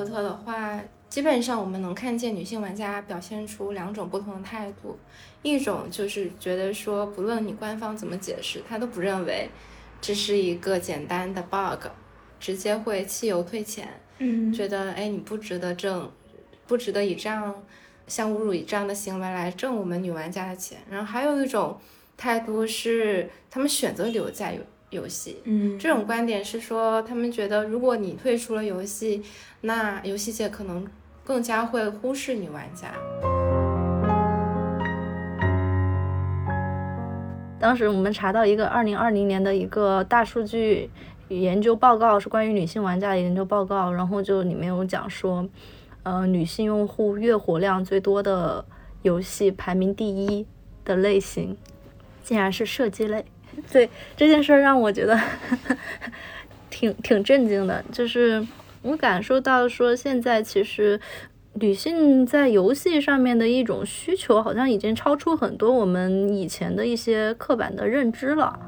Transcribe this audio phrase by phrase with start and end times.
[0.00, 4.98] 波特》的话，基本上我们能看见女性玩家表现出两种不同的态度，
[5.42, 9.50] 一种就是觉得说，不论你官方怎么解释，他都不认为
[10.00, 11.88] 这是一个简单的 bug，
[12.38, 13.88] 直接会弃游退钱，
[14.20, 16.10] 嗯，觉得哎你不值得挣，
[16.66, 17.62] 不值得以这样
[18.06, 20.78] 像侮辱以这样的行为来挣我们女玩家的钱。
[20.88, 21.78] 然后还有一种
[22.16, 24.54] 态度是，他们选择留在
[24.90, 29.22] 游游戏，嗯，这种观点是说，他们觉得如果你退出了游戏，
[29.62, 30.86] 那游戏界可能
[31.24, 32.92] 更加会忽视女玩家。
[37.58, 40.90] 当时我们查到一个二零二零年的一个大数据
[41.28, 45.48] 研究报告，是关于女性玩家的研究报告，然后就里面有讲说，
[46.02, 48.64] 呃，女性用户月活量最多的
[49.02, 50.46] 游戏排名第一
[50.84, 51.56] 的类型，
[52.22, 53.24] 竟然是射击类。
[53.72, 55.18] 对这件事儿让我觉得
[56.70, 58.46] 挺挺震惊的，就是
[58.82, 61.00] 我感受到说现在其实
[61.54, 68.58] 女性在游戏上面的一种需求，好像已经超出很多我们以前的一些刻板的认知了。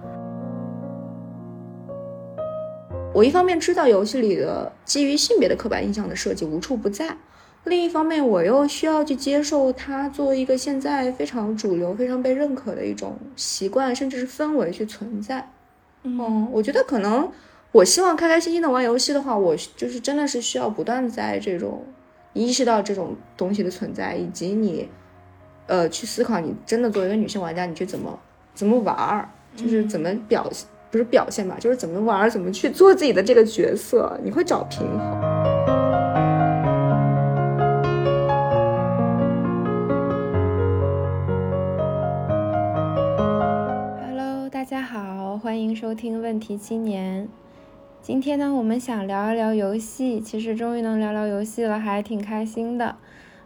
[3.14, 7.16] 我一方面知道游戏里的基于性别的刻板印象的设计无处不在，
[7.64, 15.48] 另一方面我又需要去接受它作为一个现在非常主流、非常被认可的一种习惯，甚至是氛围去存在。
[16.02, 17.30] 嗯，我觉得可能
[17.70, 21.84] 我希望开开心心的玩游戏的话，我就是真的是需要不断在这种
[22.32, 24.88] 意识到这种东西的存在，以及你
[25.66, 28.18] 呃去思考你真的作为一个女性玩家，你去怎么
[28.54, 30.66] 怎么玩儿，就是怎么表现。
[30.90, 35.81] 不是表现吧，就是怎么玩，怎么去做自己的这个角色，你会找平衡。
[45.52, 47.28] 欢迎收听问题青年。
[48.00, 52.96] 今天呢，我们想聊一聊游戏，其实终于能聊聊游戏了，还挺开心的。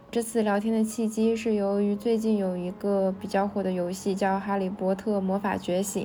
[0.09, 6.01] 这次聊天的契机是由于最近有一个比较火的游戏叫《哈利波特魔法觉醒》。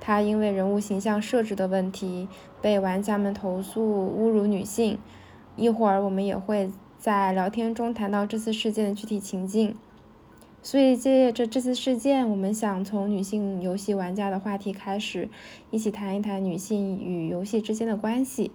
[0.00, 2.26] 它因为人物形象设置的问题，
[2.60, 4.98] 被玩家们投诉侮辱女性。
[5.54, 6.68] 一会儿我们也会
[6.98, 9.76] 在聊天中谈到这次事件的具体情境。
[10.62, 15.28] 所以借着这次事件，我们想从女性游戏玩家的话题开始，
[15.70, 18.50] 一起谈一谈女性与游戏之间的关系。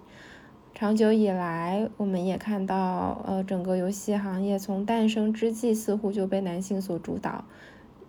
[0.74, 7.44] 长久以来，我们也看到，呃，整个游戏行业从诞生之际似乎就被男性所主导。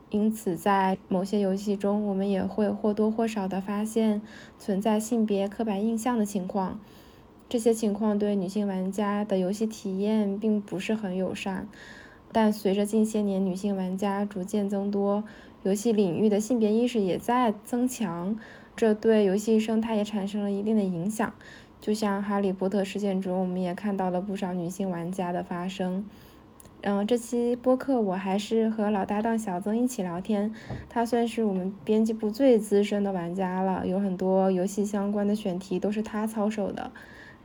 [0.09, 4.21] 因此，在某些游戏中，我们也会或多或少地发现
[4.59, 6.79] 存在性别刻板印象的情况。
[7.47, 11.67] 这些情况对女性玩家的游戏体验并不是很友善。
[12.35, 15.23] 但随着近些年女性玩家逐渐增多，
[15.63, 18.37] 游戏领域的性别意识也在增强，
[18.75, 21.33] 这对游戏生态也产生了一定的影响。
[21.79, 26.03] 就像《哈利波特》事件中，我们也看到了不少女性玩家的发声。
[26.81, 30.53] 嗯，这期播客我还是和老搭档小曾一起聊天，
[30.89, 36.91] 他算是我们编辑部最资深的玩家了，有很多游戏相关的选题都是他操守的。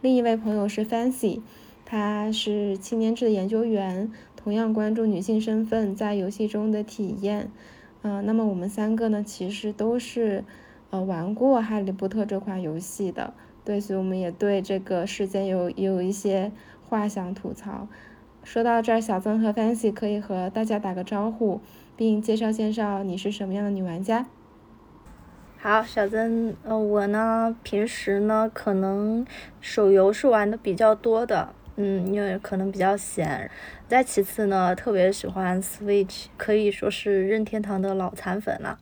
[0.00, 1.42] 另一位朋友是 Fancy，
[1.84, 4.10] 他是青年志的研究员，
[4.42, 7.50] 同样关注女性身份在游戏中的体验。
[8.02, 10.44] 嗯、呃，那么我们三个呢，其实都是
[10.90, 13.34] 呃玩过《哈利波特》这款游戏的，
[13.64, 16.50] 对，所以我们也对这个事件有有一些
[16.88, 17.86] 话想吐槽。
[18.42, 21.60] 说到这儿，小曾和 Fancy 可以和大家打个招呼，
[21.94, 24.26] 并介绍介绍你是什么样的女玩家。
[25.58, 29.26] 好，小曾，呃，我呢，平时呢，可能
[29.60, 31.52] 手游是玩的比较多的，
[31.82, 33.50] 嗯，因为可能比较闲。
[33.88, 38.78] 再其次呢，特别喜欢 Switch，可以说是任天堂的老残粉了。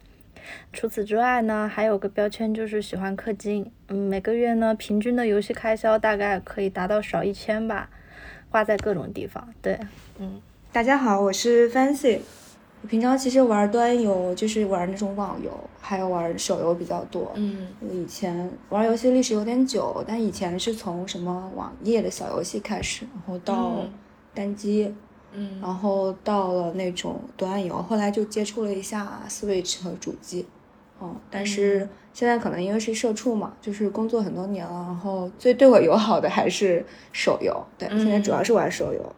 [0.73, 7.89] 除此之外呢，还有个标签就是喜欢氪金，嗯，每个月呢，平均的游戏开销大概可以达到少一千吧。
[8.51, 9.79] 花在各种地方，对，
[10.19, 10.41] 嗯，
[10.73, 12.21] 大家好，我是 Fancy。
[12.81, 15.51] 我平常其实玩端游，就是玩那种网游，
[15.81, 17.33] 还有玩手游比较多。
[17.35, 23.83] 嗯，我以前玩游戏历史有点久，但以前是从什么网页的小游戏开始，然后到
[24.33, 24.95] 单机，
[25.33, 30.47] 嗯，然后到了那种端游，后来就接触了一下 Switch 和主机。
[31.01, 37.57] 嗯，但是现在可能因为是社畜嘛，就是工作很多年了，然后最对我友好的还是手游。
[37.77, 39.15] 对，现在主要是玩手游。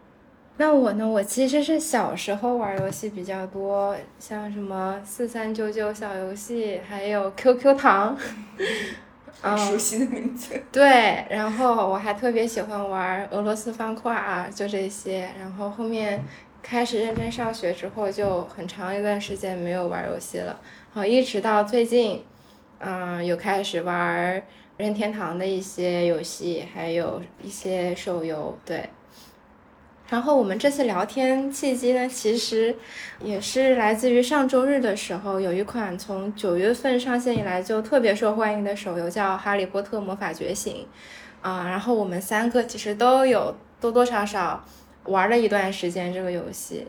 [0.61, 1.09] 那我呢？
[1.09, 8.15] 我其实是小时候玩游戏比较多，像什么四三九九小游戏，还有 QQ 糖，
[9.41, 10.63] 啊熟悉的名字。
[10.71, 15.31] 对，然后我还特别喜欢玩俄罗斯方块啊，就这些。
[15.39, 16.23] 然后后面
[16.63, 20.61] 开始认真上学之后，就很长一段时间没有玩游戏了。
[20.93, 22.23] 然后，一直到最近，
[22.81, 24.43] 嗯、呃，有开始玩
[24.77, 28.55] 任天堂的一些游戏，还有一些手游。
[28.67, 28.87] 对，
[30.11, 32.75] 然后我们这次聊天契机呢，其实
[33.23, 40.85] 也是来自于上周日的时候，有一款从九月份上线以来就特别受欢迎的手游叫《哈利波特魔法觉醒》
[41.49, 41.69] 啊。
[41.69, 44.65] 然后我们三个其实都有多多少少
[45.05, 46.89] 玩了一段时间这个游戏。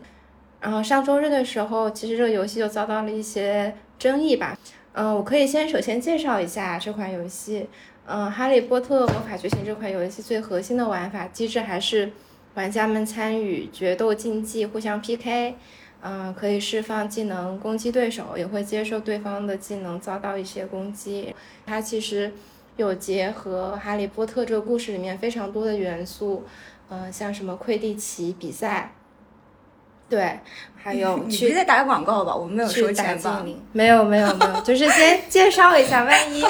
[0.60, 4.58] 然后上周日的时候，其实这个游戏就遭到了一些争议吧。
[4.94, 7.68] 嗯，我可以先首先介绍一下这款游戏。
[8.04, 12.10] 嗯，《哈利波特魔法觉醒》这款游戏最核心的玩法机制还是。
[12.54, 15.54] 玩家们参与决斗竞技，互相 PK，
[16.02, 21.34] 嗯，可以释放技能攻击对手，也会接受对方的技能遭到一些攻击。
[21.64, 22.32] 它其实
[22.76, 26.44] 有结合《哈利波特》这个故事里面非常多的元素，
[26.90, 28.92] 嗯，像什么魁地奇比赛，
[30.10, 30.40] 对，
[30.76, 33.42] 还有 你别再打广告吧，我们没有收钱吧？
[33.72, 36.44] 没有没有没有， 就是先介绍一下，万一。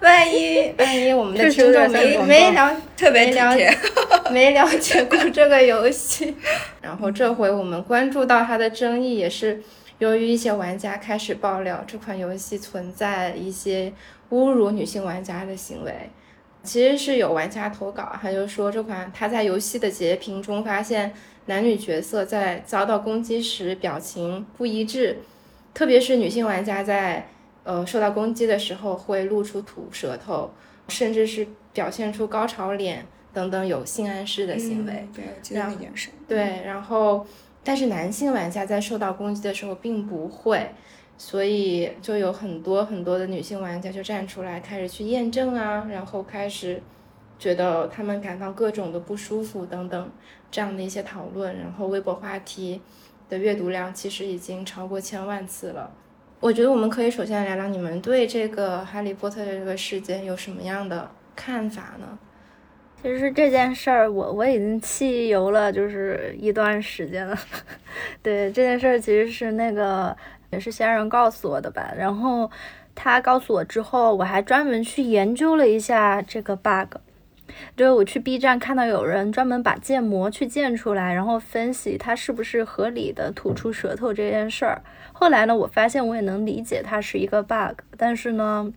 [0.00, 3.76] 万一万一我们的听众没没了特别了解
[4.32, 6.34] 没了解过这个游戏，
[6.80, 9.62] 然后这回我们关注到它的争议，也是
[9.98, 13.92] 由于一些玩家开始爆料这款游戏存在一些
[14.30, 16.10] 侮辱女性玩家的行为。
[16.62, 21.14] 其实是有玩家投稿，他就说这款他在游戏的截屏中发现
[21.46, 25.18] 男女角色在遭到攻击时表情不一致，
[25.72, 27.28] 特别是女性玩家在。
[27.64, 30.50] 呃，受到攻击的时候会露出吐舌头，
[30.88, 35.08] 甚至是表现出高潮脸等等有性暗示的行为。
[35.14, 36.12] 对，这样的眼神。
[36.26, 37.26] 对，然后，
[37.62, 40.70] 但是男性玩家在受到攻击的时候并不会，
[41.16, 46.82] 所以就有很多很多的女性玩家就站出来开始去验证啊，然后开始
[47.38, 50.10] 觉得他们感到各种的不舒服等等
[50.50, 52.80] 这样的一些讨论，然后微博话题
[53.28, 55.90] 的阅读量其实已经超过千万次了。
[56.40, 62.18] 我觉得我们可以首先聊聊你们对这个《哈利波特》的这个事件有什么样的看法呢？
[63.00, 67.38] 其实这件事儿，我我已经汽油了，就是一段时间了。
[68.22, 70.14] 对这件事儿，其实是那个
[70.50, 71.92] 也是仙人告诉我的吧。
[71.96, 72.50] 然后
[72.96, 76.96] 他告诉我之后，我还专门去研究了一下这个 bug。
[77.76, 84.82] 就是我去 B 站看到有人专门把建模去建出来，然后分析它是不是合理的吐出舌头这件事儿。
[85.12, 88.70] 后来呢，我发现我也能理解它是一个 bug，但是呢，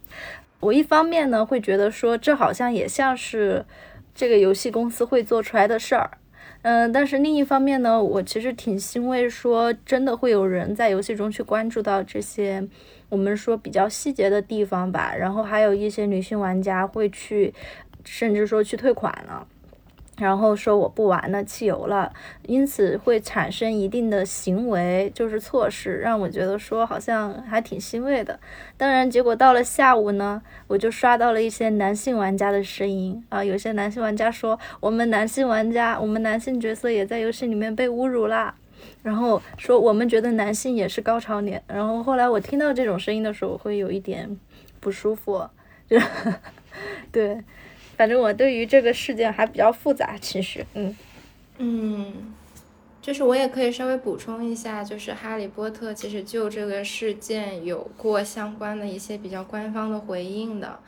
[0.60, 3.66] 我一方面呢会觉得说这好像也像是
[4.14, 6.12] 这个游戏公司会做出来的事儿，
[6.62, 12.68] 嗯，但是另一方面呢，我其实挺欣慰说真的会有人在游戏中去关注到这些
[13.10, 17.54] 我们说比较细节的地方吧，然后还有一些女性玩家会去。
[18.04, 19.48] 甚至说去退款了，
[20.22, 22.14] 然后说我不玩了，弃游了，
[22.44, 28.40] 因此会产生一定的行为，就是措施，让我觉得说好像还挺欣慰的。
[28.78, 38.54] 当然，结果到了下午呢，我就刷到了一些男性玩家的声音啊，有些男性玩家说我们男性玩家，我们男性角色也在游戏里面被侮辱啦，
[39.02, 41.64] 然后说我们觉得男性也是高潮脸。
[41.66, 44.38] 然后后来我听到这种声音的时候，我会有一点
[44.80, 45.50] 不舒服，
[45.90, 45.98] 就
[47.12, 47.44] 对。
[48.02, 50.96] 反正我对于这个事件还比较复杂，其实，嗯
[51.60, 52.34] 嗯，
[53.00, 60.80] 就是我也可以稍微补充一下，就是《哈利波特》其实就这个事件有过相关的一些比较官方的回应的，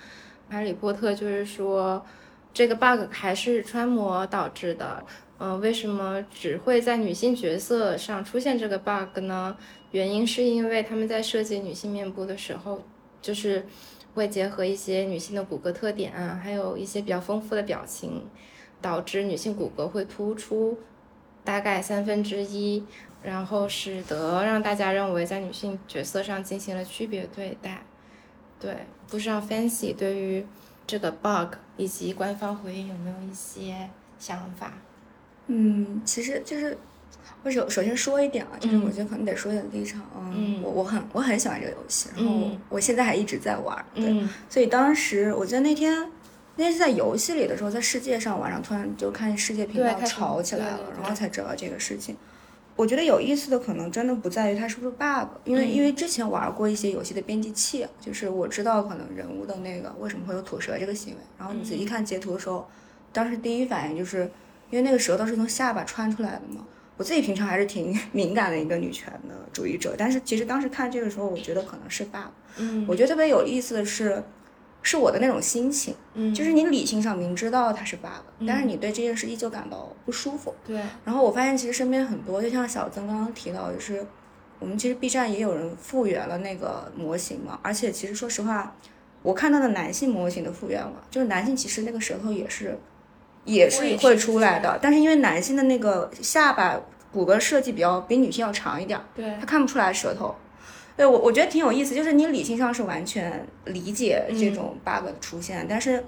[0.52, 2.04] 《哈利波特》就是说
[2.52, 5.06] 这个 bug 还是穿模导致的，
[5.38, 9.56] 嗯，为什么只会在女性角色上出现这个 bug 呢？
[9.92, 12.82] 原因是因为他们在设计女性面部的时候，
[13.22, 13.68] 就是。
[14.14, 18.24] 会结合一些女性的骨骼特点啊，还有一些比较丰富的表情，
[18.82, 20.78] 导致女性骨骼会突出
[21.44, 22.84] 大概三分之一，
[23.24, 27.84] 然后使得让大家认为在女性角色上进行了区别对待。
[28.60, 28.78] 对，
[29.08, 30.46] 不知道 Fancy 对于
[30.86, 33.90] 这个 bug 以及官方回应有没有一些
[34.20, 34.74] 想法？
[35.48, 36.78] 嗯，其实就是。
[37.44, 40.02] 我首首先说一点啊，就是我觉得可能得说点立场。
[40.34, 43.86] 嗯，我我很我很喜欢这个游戏，然后我现在还一直在玩。
[43.94, 46.10] 对，所以当时我记得那天
[46.56, 52.16] 那天是在游戏里的时候，在世界上晚上突然就看世界频道吵起来了，然后才知道这个事情。
[52.76, 62.68] 我觉得有意思的可能真的不在于它是不是 bug，因为因为之前玩过一些游戏的编辑器，就是我知道可能人物的那个为什么会有吐舌这个行为，然后你仔细看截图的时候，
[63.12, 64.22] 当时第一反应就是
[64.72, 66.66] 因为那个舌头是从下巴穿出来的嘛。
[66.96, 72.06] 我自己平常还是挺 敏感的一个女权的主义者，但是其实当时看这个时候，我觉得可能是。
[72.58, 74.24] 嗯，我觉得特别有意思的是，
[74.84, 80.54] 是我的那种心情，嗯，就是你理性上明知道它是 bug，但是你对这件事依旧感到不舒服。
[80.64, 80.80] 对。
[81.04, 84.06] 然后我发现其实身边很多，就像小曾刚刚提到，就是
[84.60, 88.76] 我们其实 B 站也有人复原了那个模型嘛，而且其实说实话，
[89.24, 92.78] 我看到的男性模型的复原了，就是男性其实那个舌头也是。
[93.46, 96.80] 也是会出来的，但是因为男性的那个下巴
[97.12, 100.34] 骨骼设计比较比女性要长一点，对他看不出来舌头。
[100.96, 106.04] 对我我觉得挺有意思，就是你理性上是完全理解这种 bug 的出现，但是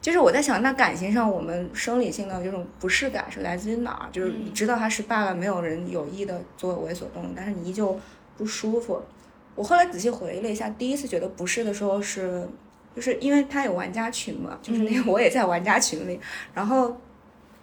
[0.00, 4.08] 就是我在想，那感情上我们生理性的这种不适感是来自于哪儿？
[4.10, 7.98] 就是你知道它是 bug，没有人有意的做猥琐动作，但是你依旧
[8.36, 9.02] 不舒服。
[9.54, 12.48] 我后来仔细回忆了一下，第一次觉得不适的时候是，
[12.94, 16.20] 就是因为他有玩家群嘛，就是那个 我也在玩家群里，
[16.54, 16.88] 然后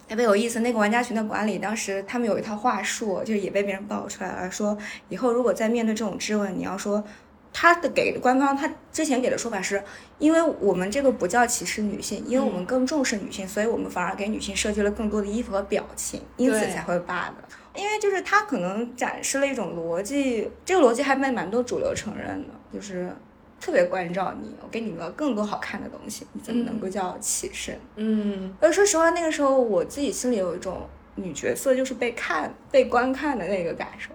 [0.08, 0.60] 特别有意思。
[0.62, 4.78] 那个玩家群的管理当时他们有一套话术，就是也被别人爆出来了，说
[5.10, 7.04] 以后如果再面对这种质问，你要说
[7.52, 9.84] 他的给官方他之前给的说法是，
[10.18, 17.34] 因为我们这个不叫歧视女性，因为我们更重视女性，所以我们反而给女性设计了更多的衣服和表情，因此才会 bug。
[17.76, 23.16] 因为就是他可能展示了一种逻辑，这个逻辑还被蛮多主流承认的，就是
[23.60, 27.78] 特别关照你，我给你了更多好看的东西，你怎么能够叫起身？
[27.96, 34.12] 嗯呃，说实话，那个时候我自己心里有一种女角色就是被看、被观看的那个感受，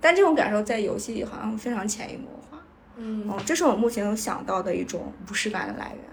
[0.00, 2.58] 但这种感受在游戏里好像非常潜移默化。
[2.96, 6.04] 嗯哦，这是我目前能想到的一种不适感的来源。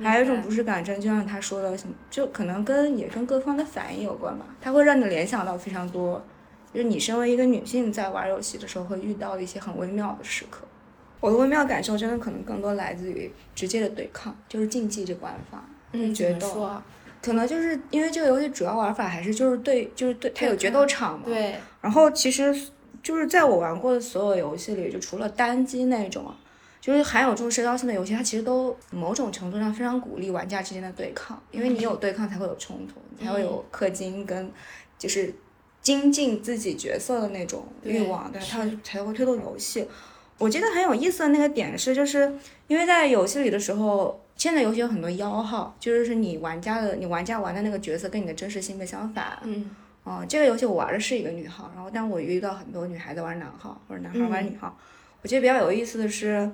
[0.00, 4.46] 还有一种不适感，真就像他说的什么，就可能跟也跟各方的反应有关吧。
[4.60, 6.24] 它会让你联想到非常多，
[6.72, 10.64] 就是你身为一个女性在玩游戏的时候会遇到的一些很微妙的时刻。
[11.20, 16.70] 我的微妙感受真的可能更多来自于直接的对抗，就是竞技这个玩法，嗯，决斗。
[17.20, 21.24] 可能就是因为这个游戏主要玩法还是就是对，就是对它有决斗场嘛。。
[21.24, 22.54] 对，然后其实
[23.02, 26.38] 就是在我玩过的所有游戏里，就除了单机那种啊，
[26.80, 34.48] 就是含有这种社交性的游戏，它其实都某种程度上非常鼓励玩家之间的对抗，因为你有对抗才会有冲突，你才会有氪金跟
[34.96, 35.34] 就是
[35.82, 39.84] 精进自己角色的那种欲望，对，它才会推动游戏。
[40.38, 42.32] 我记得很有意思的那个点是，就是
[42.68, 49.38] 因为在游戏里的时候，现在游戏有很多妖号，就是是你玩家的你玩家玩的那个角色跟你的真实性别相反。
[49.42, 49.68] 嗯
[50.04, 54.74] 哦，这个游戏我玩的是一个女号，然后但我遇到很多女孩子玩男号或者男孩玩女号。
[55.20, 56.50] 我觉得比较有意思的是，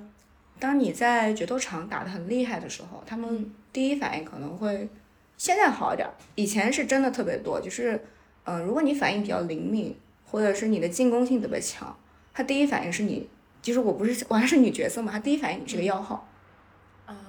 [0.59, 4.89] 当你在决斗场打得很厉害的时候，他们第一反应可能会
[5.37, 8.03] 现在好一点儿，以前是真的特别多，就是
[8.43, 11.95] 呃，如果你反应比较灵敏，或者是你的进攻性特别强，
[12.33, 13.29] 他第一反应是你，
[13.65, 16.29] 就是我不是我还是女角色嘛，他第一反应你是个妖号。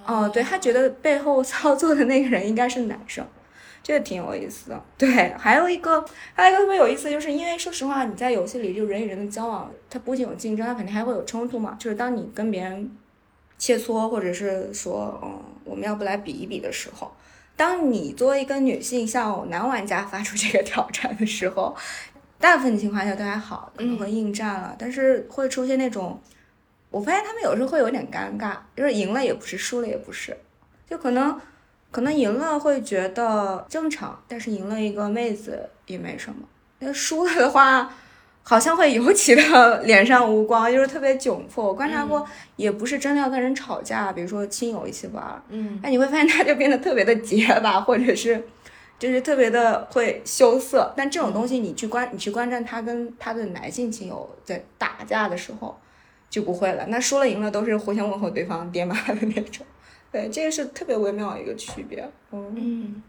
[0.04, 3.26] 哦，对他觉得背后操作的那个人应该是男生，
[3.82, 4.84] 这个挺有意思的。
[4.98, 11.76] 对，还有一个，还有一个特别有意思，就是因为说实话，你在游戏里就人与人的交往，它不仅有竞争，它肯定还会有冲突嘛。
[11.80, 12.96] 就是当你跟别人
[13.58, 17.10] 切磋，或者是说，嗯，我们要不来比一比的时候，
[17.56, 21.74] 当你作为一个女性向男玩家发出这个挑战的时候，
[22.38, 26.20] 大部分情况下都还好，可能会应战了，但是会出现那种。
[26.88, 30.34] 我发现他们有时候会有点尴尬，就是赢了也不是，输了也不是，
[30.88, 31.38] 就可能
[31.90, 36.46] 可能赢了会觉得正常，但是赢了一个妹子也没什么。
[36.78, 37.92] 那输了的话，
[38.42, 41.66] 好像会尤其的脸上无光，就是特别窘迫。
[41.66, 48.42] 我观察过，也不是真的要跟人吵架，比如说亲友一起玩，嗯那，你会发现他就变得特别的结巴，或者是
[48.98, 50.92] 就是特别的会羞涩。
[50.96, 55.78] 但这种东西，你去观你去观战他跟他的男性亲友在打架的时候。
[56.28, 59.64] 就不会了，那输了赢了都是互相问候对方爹妈的那种，
[60.10, 62.06] 对，这个是特别微妙的一个区别。
[62.32, 63.02] 嗯嗯。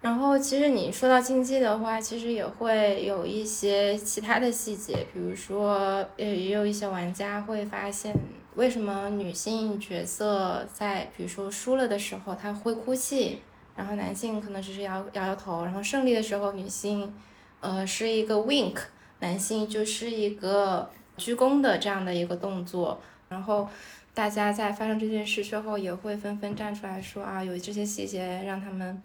[0.00, 8.12] 然后，其实你说到竞技的话，其实也会有一些其他的细节，比如说，也，也有一些玩家会发现，
[8.54, 13.40] 为什么女性角色在比如说输了的时候，她会哭泣，
[13.76, 17.12] 然后男性可能只是摇摇摇头，然后胜利的时候，女性，
[17.60, 18.78] 呃，是一个 wink，
[19.20, 20.90] 男性就是一个。
[21.18, 22.98] 鞠躬的这样的一个动作，
[23.28, 23.68] 然后
[24.14, 29.00] 大家在发生这件事之后，也会纷纷站出来说啊，有这些细节让他们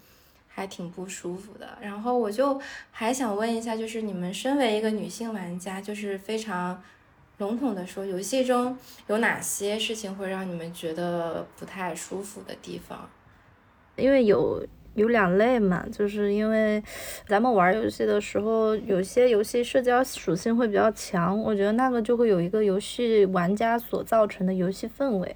[0.47, 1.77] 还挺不舒服的。
[1.81, 2.59] 然后我就
[2.91, 6.81] 还想问一下，就是你们身为一个女性玩家，就是非常
[7.39, 8.75] 笼统的说，游戏中
[9.07, 13.07] 有哪些事情会让你们觉得不太舒服的地方？
[13.97, 14.65] 因为有。
[14.97, 16.83] 有两类嘛，就是因为
[17.27, 25.35] 咱们玩游戏的时候，有些游戏社交属性会比较强，我觉得那个就会有一个游戏玩家所造成的游戏氛围。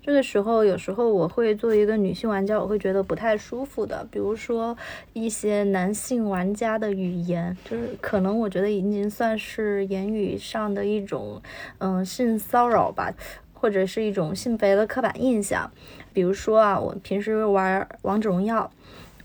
[0.00, 4.74] 这个时候，有时候我会作为一个女性玩家，我会觉得不太舒服的，比如说
[5.12, 11.42] 一些男性玩家的语言，就是可能我觉得已经算是言语上的一种
[11.76, 13.12] 嗯性骚扰吧，
[13.52, 15.70] 或者是一种性别的刻板印象。
[16.12, 18.70] 比如说啊，我平时玩王者荣耀。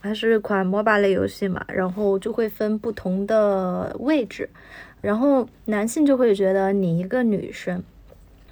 [0.06, 4.50] 它是款 MOBA 类游戏嘛，然后就会分不同的位置，
[5.00, 7.82] 然后男性就会觉得你一个女生，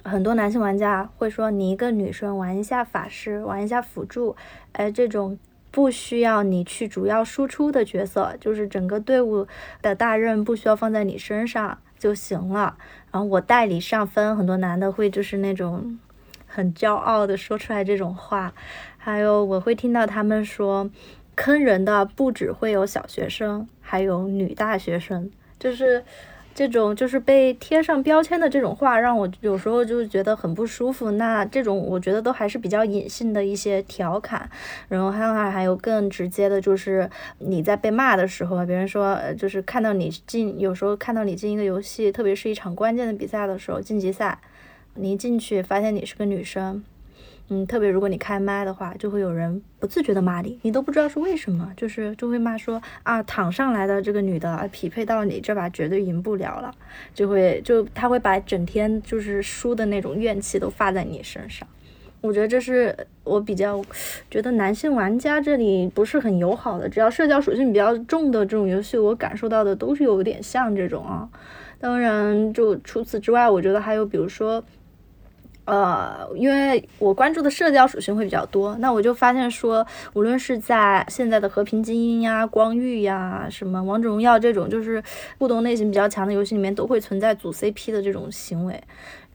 [0.02, 4.34] 很多男性玩家会说你一个女生玩一下法师，玩一下辅助，
[4.72, 5.38] 哎，这种
[5.70, 9.46] 不需要你去主要输出的角色，就是整个队伍
[9.82, 12.78] 的大任不需要放在你身上就行了。
[13.10, 15.98] 然后我代理上分，很多男的会就是那种
[16.52, 18.52] 很骄傲的说出来这种话。
[18.98, 20.90] 还有我会听到他们说，
[21.34, 26.04] 坑人的不只会有小学生，还有女大学生，就是。
[26.54, 31.12] 这种就是被贴上标签的这种话，让我有时候就觉得很不舒服。
[31.12, 34.50] 那这种我觉得都还是比较隐性的一些调侃，
[34.88, 44.38] 然后还有还有更直接的，就是你在被骂的时候，别人说就是看到你进，有时候看到你进一个游戏，特别是一场关键的比赛的时候，晋级赛，
[44.94, 46.82] 你一进去发现你是个女生。
[47.48, 56.74] 嗯，特别如果你开麦的话，就会有人不自觉的骂你，你都不知道是为什么，就是就会骂说啊，躺上来的这个女的啊，匹配到你这把绝对赢不了了，
[57.12, 61.68] 就会就他会把整天就是输的那种怨气都发在你身上。
[62.22, 63.84] 我觉得这是我比较
[64.30, 71.28] 觉得男性玩家这里不是很友好的，只要社交属性比较重的这种游戏，我感受到的都是有点像这种啊。
[71.78, 74.64] 当然，就除此之外，我觉得还有比如说。
[75.64, 85.02] 呃，因为我关注的社交属性会比较多，那我就发现说，无论是在现在的和平精英呀、光遇呀、什么王者荣耀这种，就是
[85.38, 88.82] 互动类型比较强的游戏里面，都会存在组 CP 的这种行为。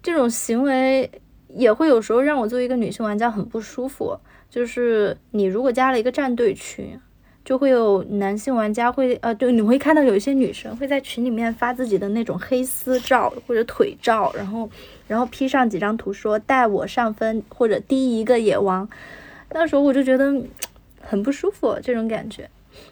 [0.04, 1.10] 这种行为
[1.50, 4.20] 也会有时候让我作为一个女性玩家很不舒服。
[4.50, 7.00] 就是你如果加了一个战队群。
[7.46, 14.70] 就会有男性玩家会呃，就你会看到有一些女生会在群里面发自己的那种黑丝照或者腿照，然后
[15.08, 18.88] 然后 P 上几张图说带我上分或者第一个野王，
[19.52, 20.44] 那时候我就觉得
[21.02, 22.50] 很不舒服这种感觉。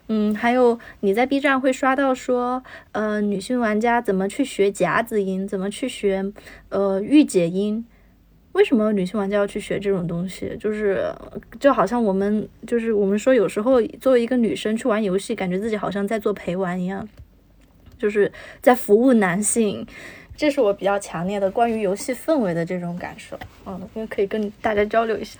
[0.08, 6.32] 嗯，还有你在 B 站会刷到说，呃，女性玩家怎么去学夹子音，怎么去学
[6.70, 7.86] 呃御姐音。
[8.54, 10.56] 为什么女性玩家要去学这种东西？
[10.58, 11.14] 就是
[11.60, 17.08] 就好像我们就是我们说，有时候作为一个女生去玩游戏，感觉自己好像在做陪玩一样，
[18.00, 19.86] 就是在服务男性。
[20.36, 23.38] 这是我比较强烈的关于游戏氛围的这种感受。
[23.66, 25.40] 嗯，因为可以跟大家交流一下。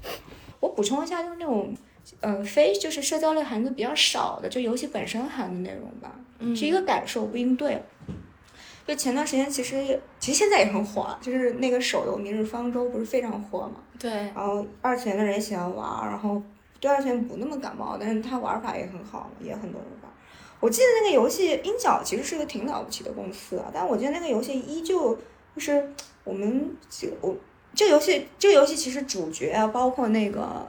[0.60, 1.74] 我补充一下，就是那种
[2.20, 6.14] 呃非就是社交类含的比较少的，就游戏本身含的内容吧，
[6.54, 7.82] 是一个感受，不一定对。
[8.84, 13.74] 就前段时间，其实其实现在也很火，就是那个手游《明日方舟》不是非常火嘛？
[13.98, 14.10] 对。
[14.10, 16.42] 然后二次元的人喜欢玩，然后
[16.80, 20.01] 对二次元不那么感冒，但是它玩法也很好，也很多人玩。
[20.62, 25.18] 我记得那个游戏鹰角其实是个挺了不起的公司啊，但我觉得那个游戏依旧
[25.56, 27.34] 就是我们就我
[27.74, 30.64] 这个游戏这个游戏其实主角啊，包括那个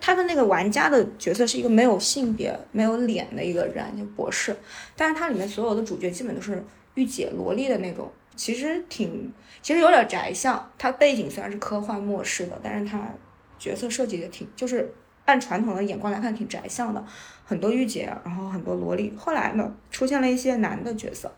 [0.00, 4.56] 他的那个玩家的角色是一个没有性别、没有脸的一个人，就博士，
[4.96, 6.62] 但是它里面所有的主角基本都是。
[6.96, 9.30] 御姐萝莉的那种，其实挺，
[9.60, 10.72] 其实有点宅相。
[10.78, 13.06] 它背景虽然是科幻末世的，但是它
[13.58, 14.90] 角色设计的挺，就是
[15.26, 17.04] 按传统的眼光来看挺宅相的。
[17.46, 19.14] 很多御姐，然后很多萝莉。
[19.16, 21.32] 后来呢，出现了一些男的角色。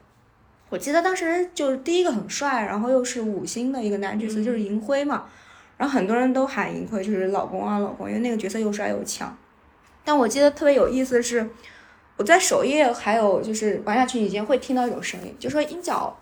[0.70, 5.26] 我记得当时就是第一个很帅，然后又是五星的一个男角色，就是银辉嘛。
[5.76, 9.36] 然后很多人都喊银辉就是老公啊老公，因为那个角色又帅又强。
[10.04, 11.48] 但我记得特别有意思的是。
[12.16, 16.18] 我在首页还有就是玩家群里间会听到一种声音，就说鹰角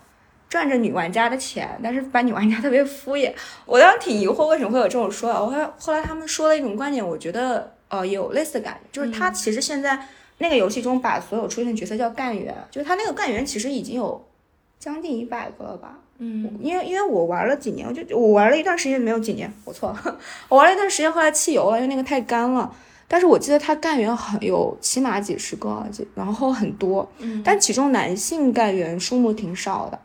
[0.46, 3.32] 赚着女玩家的钱，但是把女玩家特别敷衍。
[3.64, 5.40] 我当时挺疑惑为什么会有这种说法。
[5.40, 9.98] 我后后来他们说了一种观点，我觉得呃有类似的感觉，就是他其实现在
[10.38, 14.24] 那个游戏中把所有出现的角色叫干员，就是他那个干员其实已经有
[14.78, 15.98] 将近一百个了吧？
[16.18, 20.18] 嗯，因为因为我玩了几年，我就我玩了一段时间没有几年，我错了，
[20.48, 22.74] 我玩了一段时间后来弃游了，因为那个太干了。
[23.08, 27.08] 但是我记得他干员很有起码几十个，然后很多，
[27.44, 29.98] 但其中男性干员数目挺少的。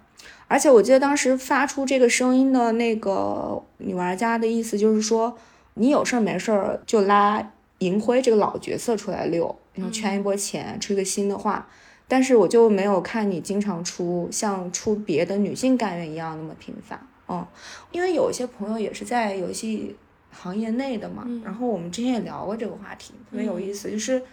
[0.48, 5.36] 而且我记得当时发出这个声音的那个女玩家的意思就是说，
[5.76, 11.68] 你有事儿没事儿就拉银辉这个老角色出来溜，然后圈一波钱，出一个新的话。
[12.08, 17.46] 但是我就没有看你经常出像出别的女性干员一样那么频繁，嗯，
[17.92, 19.96] 因为有一些朋友也是在游戏。
[20.34, 23.92] 行业内的嘛，然后我们之前也聊过这个话题，特别有意思。
[23.92, 24.24] 就是，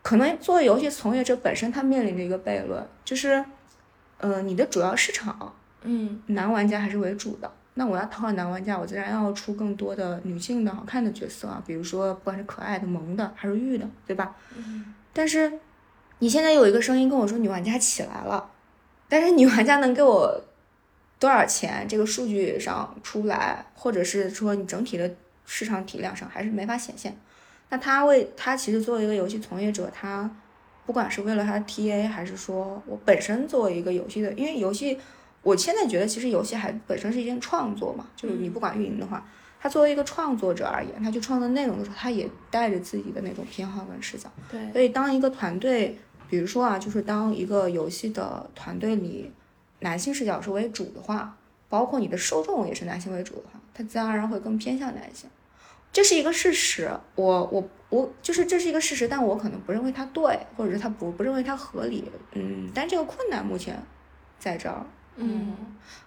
[0.00, 3.44] 可能作为游戏从业者本身，他面临着一个悖论，就是，
[4.16, 7.52] 呃，你的主要市场，嗯，男玩家还是为主的。
[7.74, 14.34] 那我要讨好男玩家，我自然要出更多的女性的好看的角色啊，比如说不管是可爱的、萌的还是玉的，对吧？
[14.56, 14.94] 嗯。
[15.12, 15.52] 但是，
[16.20, 18.50] 你现在有一个声音跟我说女玩家起来了，
[19.08, 20.42] 但是女玩家能给我
[21.18, 21.86] 多少钱？
[21.88, 25.10] 这个数据上出来，或者是说你整体的。
[25.46, 27.14] 市场体量上还是没法显现。
[27.68, 30.30] 那他为他其实作为一个游戏从业者，他
[30.86, 34.98] 不管是为了他的 TA，还是说我本身作为一个游戏的，因为游戏
[35.44, 39.24] 我现在觉得其实游戏还本身是一件创作嘛，就是你不管运营的话，
[39.60, 44.28] 他作为一个创作者而言，他去创作内容的时候，他也带着自己的那种偏好跟视角。
[44.50, 45.96] 对，所以当一个团队，
[46.28, 49.30] 比如说啊，就是当一个游戏的团队里
[49.80, 51.36] 男性视角是为主的话，
[51.68, 55.28] 包括你的受众也是男性为主的话，他自然而然会更偏向男性。
[55.92, 63.80] 这是一个事实，我我我就是这是一个事实，但我可能不认为它对，或者是他不不认为它合理，嗯，但这个困难目前
[64.38, 64.84] 在这儿，
[65.16, 65.56] 嗯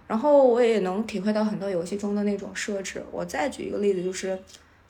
[0.07, 3.03] 然后我也能体会到很多游戏中的那种设置。
[3.11, 4.37] 我再举一个例子，就是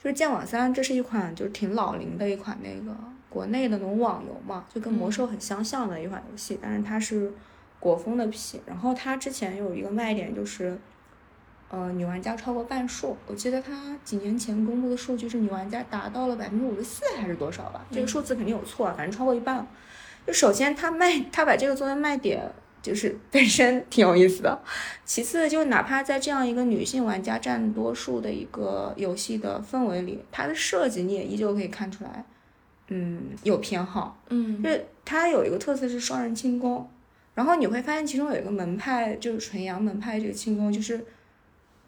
[0.02, 2.96] 就是剑网三，这是一款就是挺老龄的一款那个
[3.28, 7.32] 国内的那种网游嘛，就跟魔兽很相像的一款游戏，但是它是
[7.80, 8.60] 国风的皮。
[8.66, 10.78] 然后它之前有一个卖点就是。
[11.70, 17.84] 呃，女玩家超过半数，我记得它几年前公布的数据是女玩家达到了百分之五十四还是多少吧？
[17.92, 19.66] 这个数字肯定有错，反正超过一半。
[20.26, 22.50] 就首先它卖，它把这个作为卖点，
[22.82, 24.58] 就是 本身挺有意思的。
[25.04, 32.24] 其次，就哪怕在这样一个女性玩家占多数的一个游戏的氛围里，它的设计你也依旧可以看出来，
[32.88, 34.20] 嗯，有偏好。
[34.28, 36.88] 嗯就是它有一个特色是双人轻功，
[37.34, 41.04] 然后你会发现其中有一个门派就是纯阳门派这个轻功，就是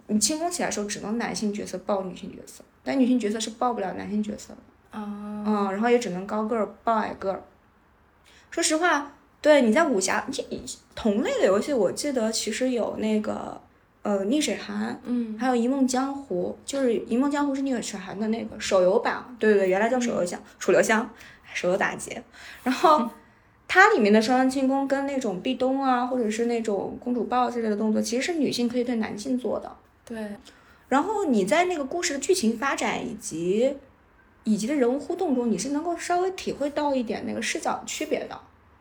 [0.06, 4.98] 你轻功起来的时候只能男性角色抱女性角色，但女性角色是抱不了男性角色的。
[4.98, 7.42] 啊嗯，然后也只能高个儿抱矮个儿。
[8.50, 10.26] 说实话，对你在武侠
[10.94, 13.58] 同类的游戏，我记得其实有那个
[14.02, 21.08] 呃逆水寒，嗯还有一梦江湖，就是一梦江湖是逆水寒的那个手游版，对对对，原来叫手游香，楚留香，
[21.54, 22.22] 手游打劫。
[22.62, 23.08] 然后
[23.66, 29.74] 它里面的双人轻功跟那种壁咚啊，或者是那种公主抱之类的动作，其实是女性可以对男性做的。
[30.04, 30.18] 对，
[30.88, 33.74] 然后你在那个故事的剧情发展以及
[34.44, 38.38] 以及的人物互动中，你是能够稍微体会到一点那个视角区别的。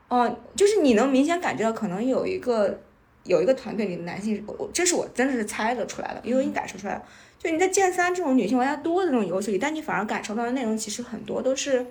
[0.09, 2.79] 嗯、就是你能明显感觉到，可能有一个
[3.23, 7.03] 有一个团队里的男性，我我这是我真的是猜得出来的，因为你感受出来了。
[7.37, 11.85] 就你在剑三这种女性玩家多的这种游戏里，但你反而感受到的内容其实很多都是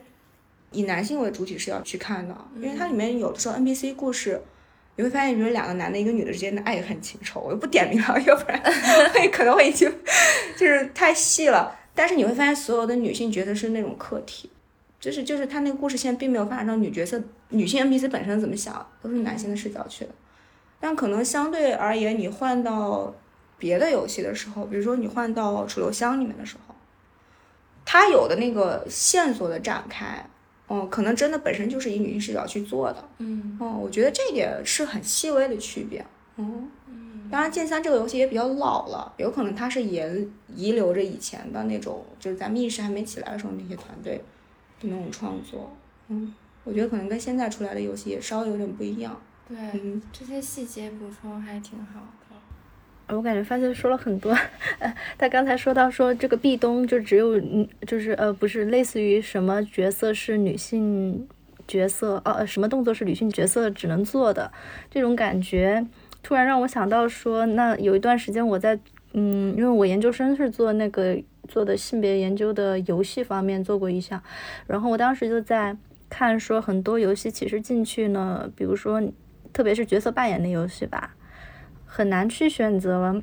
[0.73, 4.43] 以男性为主体是要去看的，因为它里面有的时候 NPC 故事。
[4.97, 8.61] 你会发现，比如两个男的，一个女的之间的爱恨情仇，我就不点名了，要不然
[9.15, 9.89] 会可能会已经
[10.59, 11.73] 就是太细了。
[11.95, 14.51] 但是你会发现，所有的女性角色是那种客体，
[15.01, 20.11] 就是就是他那个故事线并没有发展到女角色、女性 NPC 本身怎么想，都是男性的视角去的。
[20.81, 23.15] 但可能相对而言，你换到
[23.59, 26.75] 别的游戏的时候，比如说你换到楚留香里面的时候，
[27.85, 30.25] 他有的那个线索的展开，
[30.69, 33.09] 嗯，可能真的本身就是以女性视角去做的。
[33.19, 36.05] 嗯嗯，我觉得这一点是很细微的区别。
[36.37, 36.71] 嗯，
[37.31, 44.23] 当然，剑三这个游戏也比较老了，有可能它是沿遗留着以前的那种，就是咱们意识还没起来的时候那些团队
[44.81, 45.77] 的那种创作。
[46.09, 49.21] 嗯，我觉得可能跟现在出来的游戏也稍微有点不一样。
[49.49, 53.15] 对，嗯，这些细节补充还挺好的。
[53.17, 54.37] 我感觉发现说了很多，
[54.79, 61.27] 呃，他刚才说到说这个壁咚就只有嗯，就是呃，不是类似于什么角色是女性
[61.67, 64.53] 角色，呃，什么动作是女性角色只能做的
[64.91, 65.87] 这种感觉，
[66.23, 68.79] 突然让我想到说，那有一段时间我在
[69.15, 74.23] 嗯，因为我研究生是做那个做的性别研究的游戏方面做过一项，
[74.67, 75.77] 然后我当时就在
[76.09, 79.03] 看说很多游戏其实进去呢，比如说
[79.53, 81.17] 特别是角色扮演的游戏吧。
[81.91, 83.23] 很难去选择，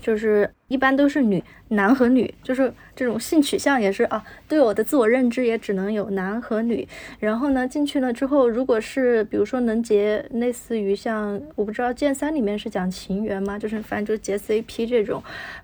[0.00, 6.86] 就是一般都是女男和女，就是这种性取向也是啊，对我的自我认知也只能有男和女。
[7.18, 13.58] 然后呢，进去了之后，如果是比如说能结类似于像我不知道剑三里面是讲情缘吗？
[13.58, 15.22] 就是反正就是结 CP 这种，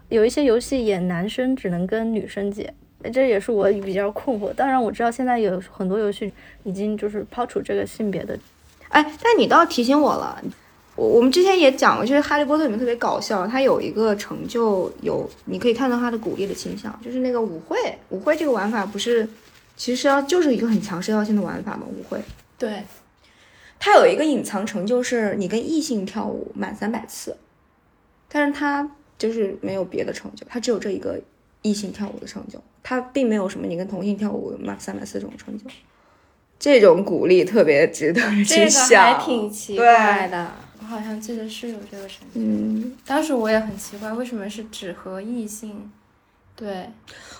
[0.08, 2.72] 有一些游戏演男生只能跟女生结。
[3.12, 4.50] 这也是我比较困惑。
[4.54, 8.38] 当然，我知道现在有很多游戏已经就是抛除这个性别的。
[8.88, 10.42] 哎，但你倒提醒我了。
[10.96, 17.76] 我我们之前也讲过，就是《哈利波特》里面特别搞笑，它有一个成就有，你可以看到它的鼓励的倾向，就是那个舞会，
[18.10, 19.28] 舞会这个玩法不是，
[19.76, 22.20] 其实要就是一个很强社交性的玩法嘛，舞会。
[22.56, 22.84] 对，
[23.80, 27.36] 它有一个隐藏成就是你跟异性跳舞满三百次，
[28.28, 31.20] 但是它就是没有别的成就，它只有这一个
[31.62, 35.64] 异性跳舞的成就，它并没有什么你跟同性跳舞满三百次这种成就。
[36.56, 40.52] 这种鼓励特别值得人这个，还挺奇怪的。
[40.84, 42.42] 我好像记得是有这个事情，
[42.82, 45.90] 嗯，当时我也很奇怪，为什么是只和异性？
[46.54, 46.90] 对，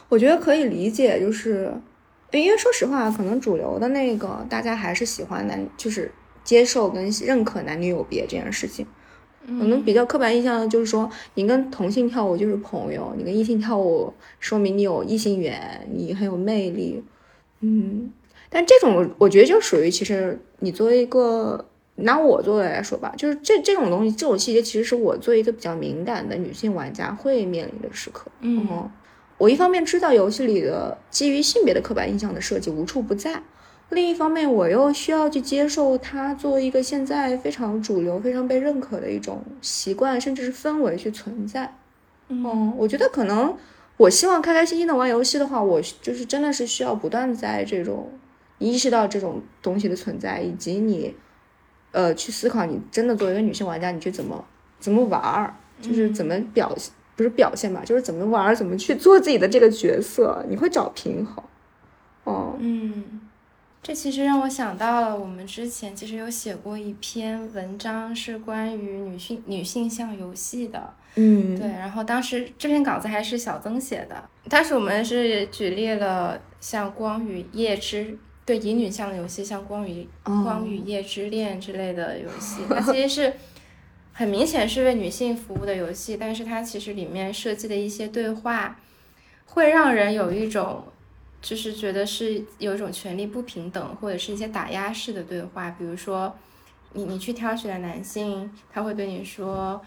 [0.08, 1.70] 我觉得可以理解，就是
[2.32, 6.10] 因为说实话，可能主流的那个大家还是喜欢男，就是
[6.42, 8.86] 接受跟认可男女有别这件事情。
[9.46, 17.04] 可能比较刻板印象的就是说，你跟同性跳舞就是朋友，你跟异性跳舞说明你有异性缘，你很有魅力。
[17.60, 18.10] 嗯，
[18.48, 28.28] 但这种我觉得就属于其实你作为一个拿我做的来说吧，就是这这种东西，这种细节其实是我作为一个比较敏感的女性玩家会面临的时刻。
[28.40, 28.90] 嗯，
[29.38, 33.40] 我一方面知道游戏里的基于性别的刻板印象的设计无处不在，
[33.90, 41.76] 另一方面我又需要去接受它作为一个现在非常主流、非常被认可的一种习惯，甚至是氛围去存在。
[42.28, 43.56] 嗯，我觉得可能
[43.96, 48.10] 我希望开开心心的玩游戏的话，我就是真的是需要不断在这种
[48.58, 51.14] 意识到这种东西的存在，以及你。
[51.94, 54.44] 呃，去思考你真的作为一个女性玩家，你去怎么
[54.80, 61.44] 怎么玩儿，就是怎么表现，不是表现吧，就是怎么玩儿，怎么去做自己的这个角色，你会找平衡。
[62.24, 63.20] 哦，嗯，
[63.80, 70.92] 这其实让我想到了，我们之前其实有写过一篇文章，是关于女性女性向游戏的。
[71.14, 78.04] 嗯，对，然后当时这篇稿子还是小曾写的，当时我们是举例了像《光与夜之》。
[78.46, 83.32] 对乙女向的游戏，像《光与光与夜之恋》之类的游戏，它其实是
[84.12, 88.78] 很明显是为女性服务的游戏，但是它其实里面设计的一些对话，
[89.46, 90.84] 会让人有一种
[91.40, 95.70] 就是觉得是有一种权力不平等，或者是一些打压式的对话。
[95.78, 96.36] 比如说，
[96.92, 99.80] 你你去挑选男性，他会对你说，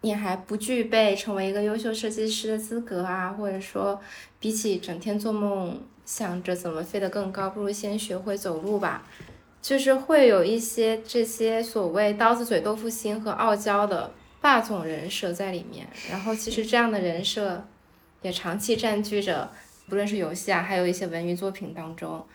[0.00, 4.00] 你还不具备成为一个优秀设计师的资格啊，或者说，
[4.40, 5.80] 比起整天做梦。
[6.10, 9.06] 想着怎么飞得更高，不如先学会走路吧。
[9.62, 15.86] 就是会有一些这些所谓刀子嘴豆腐心和傲娇的霸总人设在里面。
[16.10, 17.64] 然后其实这样的人设
[18.22, 19.48] 也长期占据着，
[19.88, 22.26] 不论是游戏啊，还有一些文娱作品当中，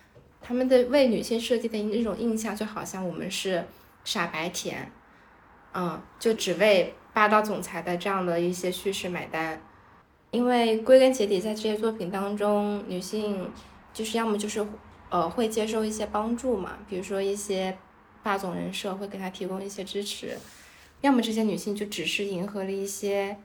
[0.42, 3.66] 他们的为女性设计的那种印象，就好像我们是
[4.06, 4.90] 傻白甜，
[5.74, 9.62] 嗯，就只为霸道总裁的这样的一些叙事买单。
[10.36, 13.50] 因为归根结底，在这些作品当中，女性
[13.94, 14.68] 就是要么就是
[15.10, 17.78] 呃会接受一些帮助嘛，比如说一些
[18.22, 20.38] 霸总人设会给她提供一些支持，
[21.00, 23.38] 要么这些女性就只是迎合了一些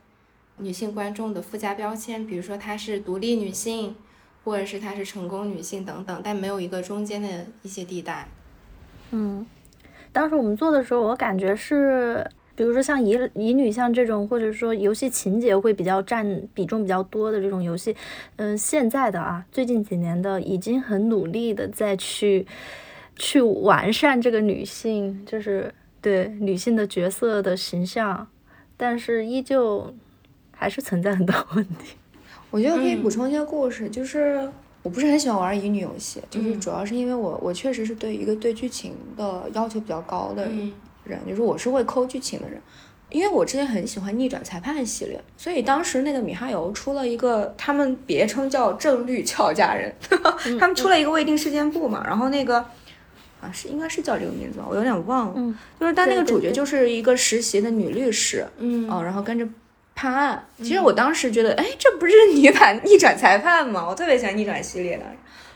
[0.57, 3.95] 女性观众的附加标签，比如说她是独立女性，
[4.43, 8.27] 或者是她是成功女性等等，但没有一个中间的一些地带。
[9.13, 9.47] 嗯，
[10.11, 12.29] 当时我们做的时候，我感觉是。
[12.61, 17.97] 比如说像乙乙女像这种，或者说游戏情节会比较占比重比较多的这种游戏，
[18.37, 22.47] 嗯，现在的啊，最近几年的已经很努力的在去
[23.17, 28.29] 去完善这个女性，就是对女性的角色的形象，
[28.77, 29.95] 但是依旧
[30.51, 31.97] 还是存在很多问题。
[32.51, 34.47] 我觉得可以补充一些故事，就是
[34.83, 40.47] 我不是很喜欢玩乙女游戏，就是主要是因为我我确实是对一个对剧情的要求比较高的。
[41.11, 42.61] 人就是我是会抠剧情的人，
[43.11, 49.93] 因为我之前很喜欢逆转裁判系列，所以当时那个米哈游出了一个，他们别称叫正律俏佳人，
[50.59, 52.59] 他们出了一个未定事件簿嘛，然后那个
[53.41, 59.47] 啊是应该是叫这个名字吧，我有点忘了，就是但那个主角就是一个实习的女律师，嗯，然后跟着
[59.95, 60.47] 判案。
[60.59, 63.87] 其实我当时觉得，哎，这不是 女版逆转裁判吗？
[63.89, 65.05] 我特别喜欢逆转系列的，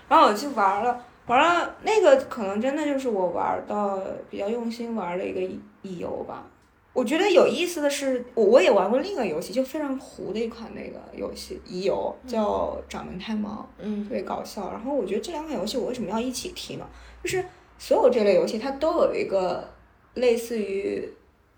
[0.08, 0.98] 然后我去玩了。
[1.26, 5.40] 完了，那个可能真的就是我玩到比较用心玩的一个
[5.82, 6.44] 乙游吧。
[6.92, 14.70] 我觉得有意思的是，我我也玩过另一个游戏，就非常糊的一款那个游戏乙游，叫《掌门太忙》，嗯，特别搞笑。
[14.70, 16.87] 然后我觉得这两款游戏我为什么要一起提呢？
[17.22, 17.44] 就是
[17.78, 19.68] 所有这类游戏它都有一个
[20.14, 21.08] 类似于，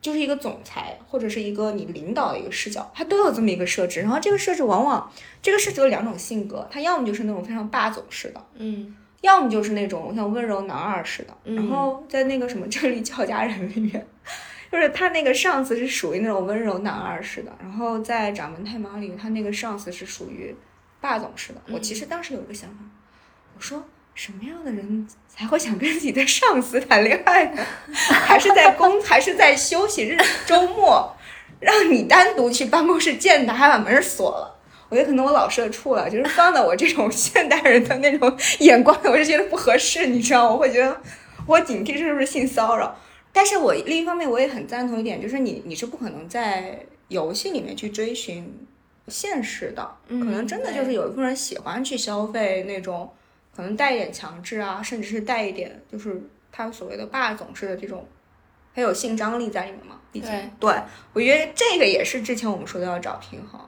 [0.00, 4.00] 就是一个总裁或者是一个你领导的一个视角，它都有这么一个设置。
[4.00, 8.96] 然后这个设置往往这个设置有两种性格，它要么就是那种非常霸总式的，嗯。
[9.22, 14.06] 要么就是那种像温柔男二似的，然后在那个什么《正立俏佳人》里面，
[14.70, 20.54] 就是他那个上司是属于那种温柔男二似的，然后在《掌门太忙》里，他那个上司是属于
[21.00, 21.60] 霸总似的。
[21.70, 22.76] 我其实当时有一个想法，
[23.56, 23.82] 我说
[24.14, 27.62] 什么样的人才会想跟自己的上司谈恋爱呢？
[27.94, 31.14] 还是在公，还是在休息日、周末，
[31.60, 34.55] 让你单独去办公室见他，还把门锁了？
[34.88, 40.52] 我觉得可能我老社畜了，就是放到我这种现代人的那种眼光，我就觉得不合适，你知道？
[40.52, 41.00] 我会觉得
[41.46, 42.96] 我警惕是不是性骚扰。
[43.32, 48.66] 但是我另一方面我也很赞同一点，就是你你是不可能在游戏里面去追寻
[49.08, 53.12] 现实的，可能真的就是有一部分人喜欢去消费那种
[53.54, 58.06] 可能带一点强制啊，甚至是带一点就是他所谓的霸总式的这种，
[58.74, 60.00] 很有性张力在里面嘛。
[60.10, 60.72] 毕竟，对
[61.12, 63.60] 我觉得这个也是之前我们说的要找平衡。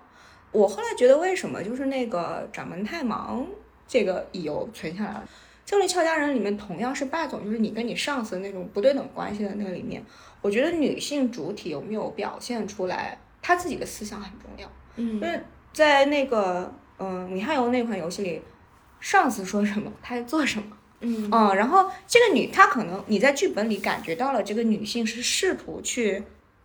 [0.52, 3.46] 我后来觉得，为什么就是那个掌门太忙
[3.87, 5.28] 这个乙游存下来了？
[5.64, 10.02] 正立俏佳人里面同样是霸总，就是你跟你上司那种不对等关系的那个里面，
[10.40, 14.66] 我觉得女性主体有没有表现出来，她自己的思想很重要。
[14.96, 15.38] 嗯，因为
[15.74, 18.40] 在那个嗯米哈游那款游戏里，
[18.98, 26.24] 上司说什么，她做什么，嗯嗯，然后这个女她可能你在剧本里感觉到了这个女性是试图去，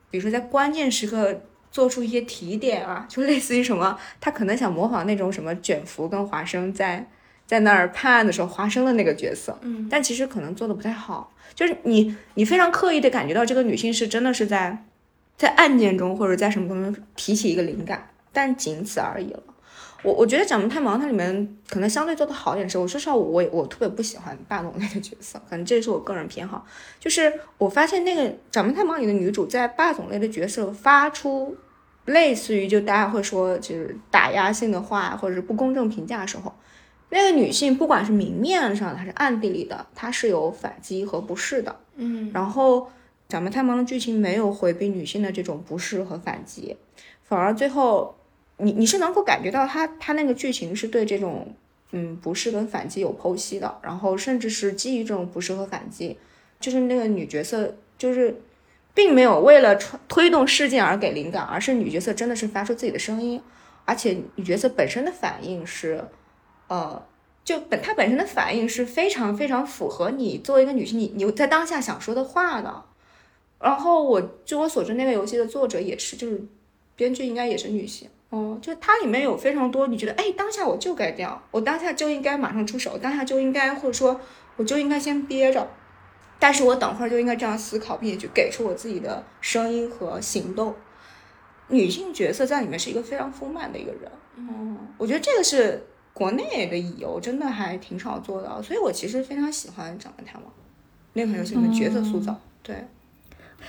[0.10, 1.42] 比如说在关键时刻
[1.74, 7.06] 做出一些提点啊，就类似于什么，他可能想模仿那种什么卷福跟华生在
[7.48, 14.86] 在那儿判案的时候华生的那个角色，嗯但其实可能做的不太好，就是你你非常刻意的感觉到这个女性是真的是在
[15.36, 19.44] 在案件中或者在什么东西提起一个灵感，但仅此而已了。
[20.04, 26.66] 我我觉得《掌门太忙》它里面可能相对做的好一点是，我说实话，我我我特别不喜欢霸总类的角色，可能这是我个人偏好。
[27.00, 31.56] 就是我发现那个《掌门太忙》里的女主在霸总类的角色发出
[32.06, 36.54] 类似于就大家会说就是打压性的话或者是不公正评价的时候，
[37.10, 41.74] 那个女性不管是明面上的还是暗地里的，她是有反击和不适的。
[41.96, 42.82] 嗯然后
[43.30, 46.76] 《掌门太忙》的剧情没有回避女性的这种不适和反击，
[47.24, 48.16] 反而最后
[48.58, 51.54] 你你是能够感觉到他他那个剧情是对这种
[51.92, 56.18] 嗯不适跟反击有剖析的，然后甚至是基于这种不适和反击，
[56.60, 58.42] 就是那个女角色就是
[58.94, 59.76] 并没有为了
[60.08, 63.42] 推动事件而给灵感，而是女角色真的是发出自己的声音，
[63.86, 66.06] 而且女角色本身的反应是
[66.68, 67.04] 呃。
[67.46, 72.86] 就本她本身的反应是非常非常符合你作为一个女性，你你在当下想说的话的。
[73.60, 76.42] 然后我据我所知，那个游戏的作者也是，就是
[76.96, 78.08] 编剧应该也是女性。
[78.34, 84.20] 哦，就它里面有非常多，你觉得哎，当下我就该这样，我当下就应该马上出手，当下就应该或者说
[84.56, 85.70] 我就应该先憋着，
[86.40, 90.74] 但是我等会儿就应该这样思考，并且去给出我自己的声音和行动。
[91.68, 100.52] 女性角色在里面是一个非常丰满的一个人，嗯，我觉得这个是国内的乙游真的还挺少做的，所以我其实非常喜欢《掌门探王》
[101.14, 102.88] 那款游戏里面角色塑造，对，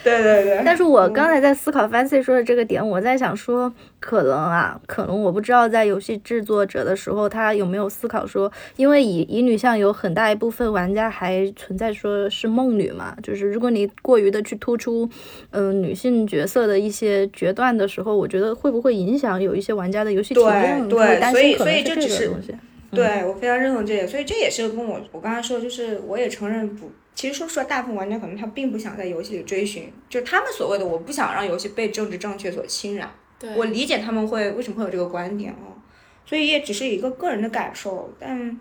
[0.02, 0.62] 对对对。
[0.64, 15.08] 但是我刚才在思考 Fancy 说的这个点，我在想说，可能啊，可能我不知道在游戏制作者的时候，他有没有思考说，因为乙乙女向有很大一部分玩家还存在说是梦女嘛，就是如果你过于的去突出，
[15.50, 20.88] 嗯、女性角色的一些决断的时候，我觉得会不会影响有一些玩家的游戏体验？
[20.88, 22.30] 对所以所以这只是。
[22.90, 33.10] 对我非常认同这点，所以这也是跟我我刚才说，就是我也承认不，其实说实话，大部分玩家可能他并不想在游戏里追寻，就是他们所谓的我不想让游戏被政治正确所侵染。
[33.38, 35.74] 对我理解他们会为什么会有这个观点哦，
[36.24, 38.60] 所以也只是一个个人的感受，但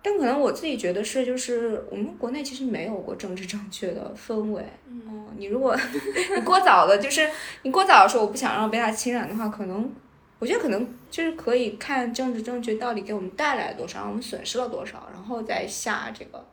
[0.00, 4.64] 但可能我自己觉得是，就是我们国内其实没有过政治正确的氛围。
[4.86, 5.76] 嗯，你如果
[6.36, 7.28] 你过早的，就是
[7.62, 9.90] 你过早的说我不想让被它侵染的话，可能
[10.38, 16.46] 我觉得可能就是可以看政治正确到底给我们带来了多少，让我们损失了多少，然后再下这个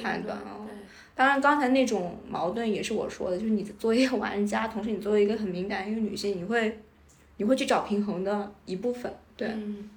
[0.00, 0.56] 判断啊。
[0.66, 0.74] 对
[1.14, 6.80] 当然，刚才那种矛盾也是我说的，就是你作为一个玩家，同时你作为一个很敏感的一个女性，你会
[7.36, 9.12] 你会去找平衡的一部分。
[9.36, 9.90] 对，嗯，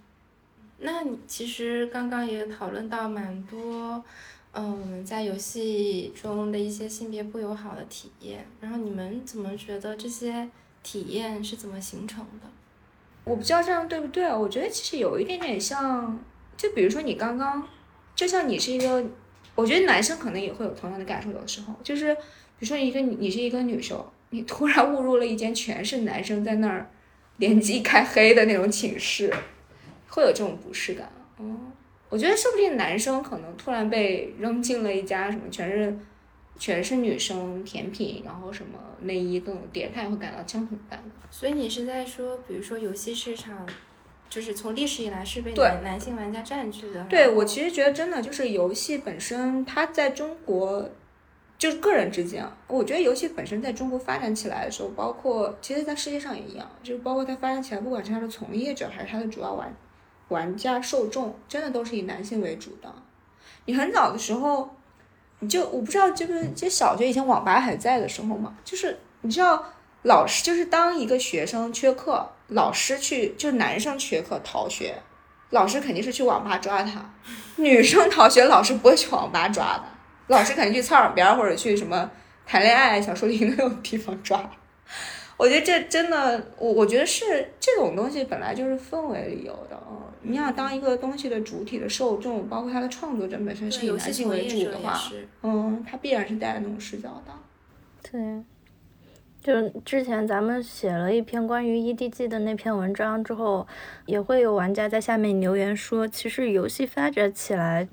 [0.79, 4.03] 那你其实刚刚也讨论到蛮多，
[4.51, 10.49] 嗯，在游戏中的一些性别不友好的体验，然后你们怎么觉得这些
[10.81, 12.49] 体验是怎么形成的？
[13.23, 14.37] 我不知道这样对不对啊？
[14.37, 16.19] 我觉得其实有一点点像，
[16.57, 17.65] 就比如说你刚刚，
[18.13, 19.01] 就像你是一个，
[19.55, 22.19] 我觉得男生可能也会有同样的感受，有的时候就是，比
[22.59, 26.89] 如说一个你是一个女生，你突然误入了一间全是男生在那儿
[27.37, 29.33] 联机开黑的那种寝室，
[30.09, 31.11] 会有这种不适感。
[31.39, 31.71] 嗯，
[32.09, 35.97] 我觉得说不定男生可能突然被扔进了一家什么全是
[36.57, 41.03] 全是女生甜品，然后什么内衣各种店，他也会感到相同感。
[41.29, 43.67] 所以你是在说，比如说游戏市场，
[44.34, 47.04] 就是从历史以来是被男男性玩家占据的。
[47.04, 50.89] 对我其实觉得真的就是游戏本身，它在中国
[51.60, 59.72] 就是个人之间啊，我觉得游戏本身在中国发展起来的时候，包括其实在世界上也一样，就是包括它发展起来，不管是它的从业者还是它的主要玩
[60.30, 62.91] 玩家受众，真的都是以男性为主的。
[63.65, 64.67] 你很早的时候，
[65.41, 69.63] 你就我不知道这个，就小学以前网吧还在的时候嘛，就是你知道
[70.02, 74.95] 老师就是当一个学生缺课，老师去就男生缺课逃学，
[75.49, 76.99] 老师肯定是去网吧抓他；
[77.58, 79.84] 女生逃学，老师不会去网吧抓的，
[80.27, 82.10] 老师肯定去操场边或者去什么
[82.46, 84.50] 谈恋爱小树林那种地方抓。
[85.35, 89.77] 我觉得这真的，我我觉得是这种东西本来就是氛围里有的。
[89.89, 94.98] 嗯你想当一个东西的主体的受众，包括它的创作者本身是以男性为主的话，
[95.41, 97.33] 嗯，他必然是带来那种视角的。
[98.10, 98.41] 对，
[99.44, 103.67] 就之前咱们写了一篇关于 EDG 的那篇文章之后，
[104.06, 107.89] 也会有玩家在下面留言说，其实游戏发展起来，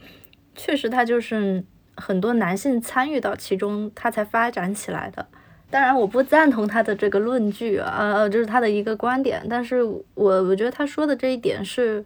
[0.55, 1.65] 确实它就是
[1.97, 5.27] 很多男性参与到其中，它才发展起来的。
[5.69, 9.45] 当然，我不赞同他的这个论据啊，呃，就是他的一个观点。
[9.51, 12.05] 但是我我觉得他说的这一点是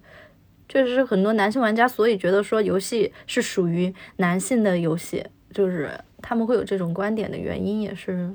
[0.71, 5.91] 确实是很多男性玩家，所以觉得说游戏是属于男性的游戏，就是
[6.23, 8.31] 他们会有这种观点的原因，也是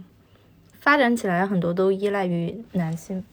[0.79, 3.23] 发展起来很多都依赖于男性。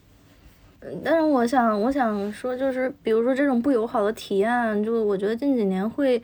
[0.80, 6.22] 嗯，但是我想，我想说，就是比如说这种不友好的体验，就我觉得近几年会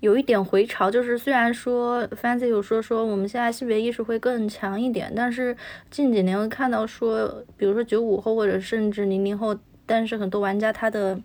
[0.00, 0.90] 有一点回潮。
[0.90, 5.56] 就是虽然说 Fancy 有说说我们现在性别意识会更强一点，但是
[5.90, 9.56] 近几年会看到说，比如说九五后或者甚至零零后，
[9.86, 11.18] 但是很多玩家他的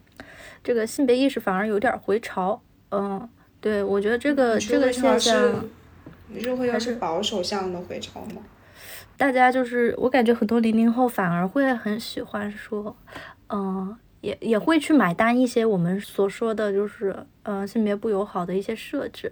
[0.64, 2.60] 这个性别意识反而有点回潮。
[2.92, 3.30] 嗯，
[3.60, 5.66] 对，我觉得这个这个现象，
[6.30, 8.42] 你是会要是保守向的回潮吗？
[9.20, 12.96] 大家就是我感觉很多零零后反而会很喜欢说，
[13.50, 17.14] 嗯，也也会去买单一些我们所说的就是
[17.44, 19.30] 呃性别不友好的一些设置，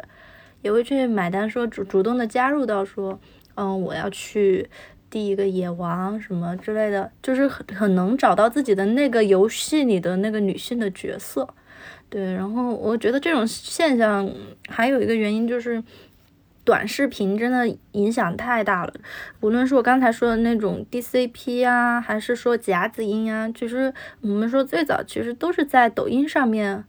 [0.62, 3.18] 也会去买单说主主动的加入到说，
[3.56, 4.70] 嗯，我要去
[5.10, 11.48] 第一个野王什么之类的，就是很很能找到自己的那个游戏里的那个女性的角色，
[12.10, 14.30] 对，然后我觉得这种现象
[14.68, 15.82] 还有一个原因就是。
[16.68, 18.94] 短视频真的影响太大了，
[19.40, 26.84] 无论是我刚才说的那种 DCP 啊，还是说夹子音啊，其实我们说最早其实都是在抖音上面，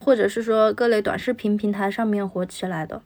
[0.00, 3.02] 或者是说各类短视频平台上面火起来的。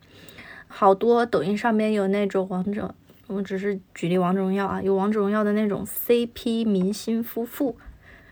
[0.68, 2.94] 好多抖音上面有那种王者，
[3.26, 7.76] 我只是举例王者荣耀啊，有王者荣耀的那种 CP 明星夫妇，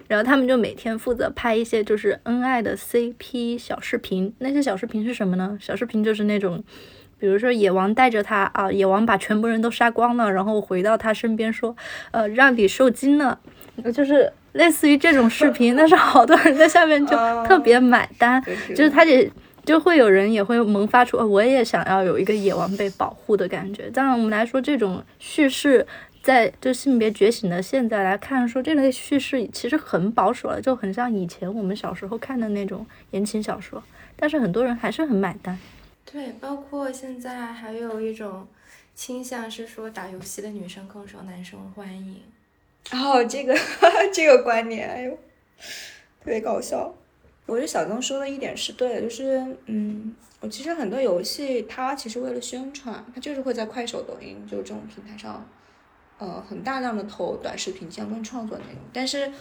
[0.07, 4.32] 然后他们就每天负责拍一些就是恩爱的 CP 小视频。
[4.38, 5.59] 那些小视频是什么呢？
[5.61, 6.62] 小视频就是那种。
[7.21, 11.77] 比如说野王带着他啊，野王把全部人都杀光了，然后回到他身边说，
[12.11, 13.39] 呃，让你受惊了，
[13.95, 17.14] 就是类似于这种视频，但是好多人在下面就
[17.45, 18.43] 特别买单，
[18.75, 19.31] 就是他也
[19.64, 23.91] 就会有人也会萌发出，我也想要有一个野王被保护的感觉。
[23.91, 25.87] 当然，我们来说这种叙事，
[26.23, 33.83] 在就性别觉醒的现在来看，说这类叙事其实很保守了，就很像以前我们小时候看的那种言情小说，
[34.16, 35.59] 但是很多人还是很买单。
[36.05, 38.47] 对，包括现在还有一种
[38.95, 42.21] 倾向是说打游戏的女生更受男生欢迎。
[42.93, 43.57] 哦，这个
[44.13, 46.93] 这个观点，哎呦，特别搞笑。
[47.47, 55.47] 我觉得小曾说的一点是对的，就是嗯，我其实很多游戏它其实为了宣传，它就是会在快手、抖音就这种平台上，
[56.19, 58.77] 呃，很大量的投短视频相关创作内容。
[58.93, 59.33] 但是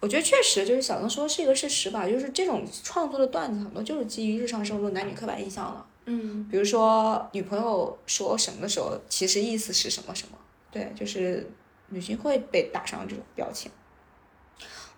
[0.00, 5.86] 我觉得确实就是小曾说是一个事实吧，就是这种创作的段子很多就是基于日常生活中男女刻板印象了。
[6.04, 10.36] 嗯，比如说女朋友说什么的时候，其实意思是什么什么，
[10.70, 11.48] 对，就是
[11.90, 13.70] 女性会被打上这种标签。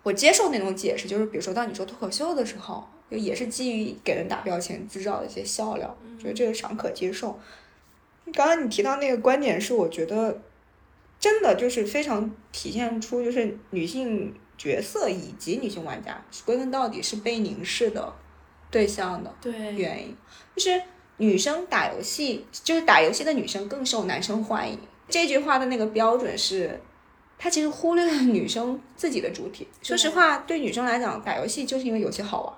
[0.01, 7.39] 我接受那种解释，就是比如说当你说脱口秀的时候，就也是基于给人打标签制造的一些笑料，觉得这个尚可接受。
[8.33, 10.41] 刚刚你提到那个观点是，我觉得
[11.19, 18.13] 真的就是非常体现出就是女性角色以及女性玩家归根到底是被凝视的
[18.71, 19.31] 对象的
[19.73, 20.17] 原因，
[20.55, 20.81] 就是。
[21.17, 24.77] 女生打游戏就是打游戏的女生更受男生欢迎。
[25.07, 26.81] 这句话的那个标准是，
[27.37, 29.67] 他其实忽略了女生自己的主体。
[29.81, 32.53] 说实话，对女生来讲，打游戏就是因为游戏好玩。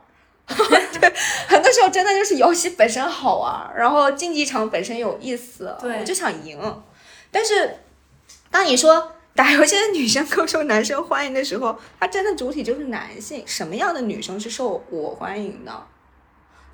[1.00, 1.14] 对，
[1.48, 6.58] 很多时候真的就是游戏本身好玩，然后竞技场本身有意思，我就想赢。
[7.30, 7.80] 但是，
[8.50, 13.44] 当你说打游戏的女生更受男生欢迎的时候，她真的主体就是男性。
[13.46, 15.88] 什么样的女生是受我欢迎的？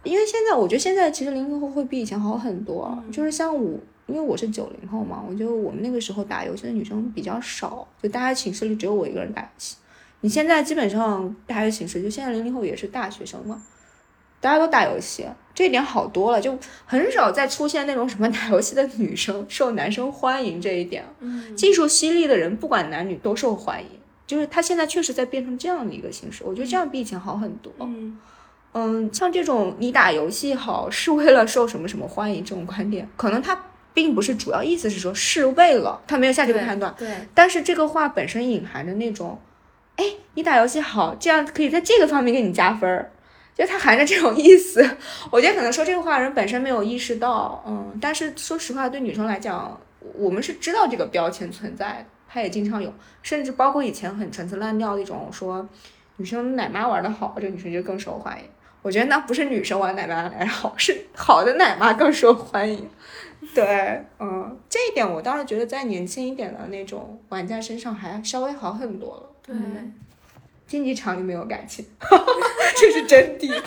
[0.04, 9.78] 因为现在我觉得现在其实零零后会比以前好很多，就是像我，因为我是九零后嘛，我觉得我们那个时候打游戏的女生比较少，就大家寝室里只有我一个人打游戏。
[10.20, 13.64] 你现在基本上大家寝室，就现在零零后也是大学生嘛，
[14.42, 15.26] 大家都打游戏，
[15.56, 21.06] 这一点好多了，就很少再出现那种什么打游戏的女生受男生欢迎这一点。
[21.20, 23.90] 嗯，技术犀利的人不管男女都受欢迎，
[24.28, 27.72] 就是他现在确实在变成这样的一个形式，我觉得这样比以前好很多。
[27.80, 27.88] 嗯。
[27.88, 28.18] 嗯，
[29.14, 33.58] 像这种你打游戏好是为了受什么什么欢迎这种观点，可能他
[33.94, 36.94] 并不是主要意思是说是为了，他没有下这个判断。
[36.98, 37.08] 对。
[37.36, 39.40] 但是这个话本身隐含着那种，
[39.98, 43.12] 哎，你打游戏好，这样可以在这个方面给你加分儿，
[43.56, 44.84] 就它含着这种意思。
[45.30, 49.80] 我觉得可能说这个话人本身没有意识到，嗯，但是说实话，对女生来讲，
[50.16, 55.70] 我们是知道这个标签存在的，他也经常有，甚至包括以前很陈词滥调的一种说，
[56.18, 58.46] 女生奶妈玩的好，这个女生就更受欢迎。
[58.84, 62.88] 我觉得那不是女生玩奶妈来好，是好的奶妈更受欢迎。
[63.56, 69.24] 对，嗯，这一点我倒是觉得在年轻一点的那种玩家身上还稍微好很多了。
[69.46, 69.56] 对，
[70.68, 71.86] 竞技场里没有感情，
[72.76, 73.58] 这是真谛。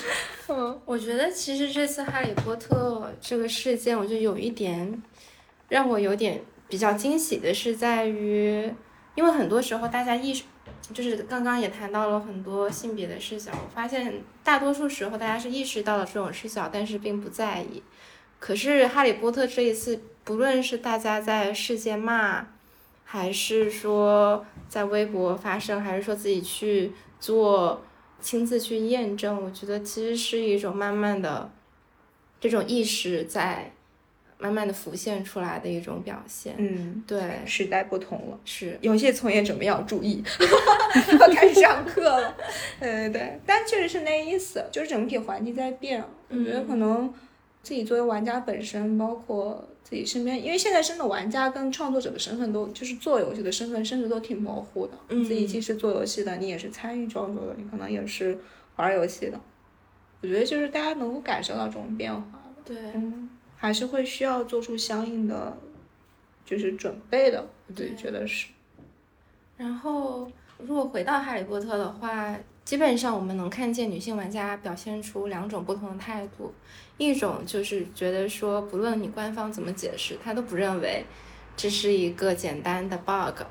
[0.49, 5.03] 嗯，我觉得其实这次哈利波特这个事件，我就有一点
[5.69, 8.71] 让我有点比较惊喜的是在于，
[9.15, 10.45] 因为很多时候大家意识。
[10.93, 17.83] 就是刚刚也谈到了很多性别的视角，我发现大多数时候大家是意识到了这种视角，但是并不在意。
[18.39, 22.47] 可是《哈利波特》这一次，不论是大家在世界骂，
[23.05, 27.83] 还是说在微博发声，还是说自己去做
[28.21, 31.51] 亲自去验证，我觉得其实是一种慢慢的
[32.39, 33.73] 这种意识在
[34.39, 36.55] 慢慢的浮现出来的一种表现。
[36.59, 40.23] 嗯，对，时代不同了，是有些从业者们要注意，
[41.19, 42.35] 要开始上课了。
[42.81, 46.05] 对对对，但确实是那意思，就是整体环境在变。
[46.29, 47.13] 我觉得可能
[47.63, 54.93] 自己作为玩家本身，包括自己身边，因为现在真的玩家跟创作者的身份都，就是做游戏的身份，甚至都挺模糊的。
[55.09, 58.39] 嗯自己既是做游戏的，你也是参与创作的，你可能也是
[58.77, 59.41] 玩游戏的。
[60.23, 62.43] 我觉得就是大家能够感受到这种变化吧。
[62.65, 63.29] 对，嗯，
[63.67, 65.59] 还是会需要做出相应的
[66.45, 68.47] 就是准备的，我自己觉得是。
[69.57, 76.55] 然后，如果回到《哈利波特》的话，基本上我们能看见女性玩家表现出两种不同的态度，
[76.97, 81.05] 一种就是觉得说，不论你官方怎么解释，他都不认为
[81.57, 83.43] 这是一个简单的 bug，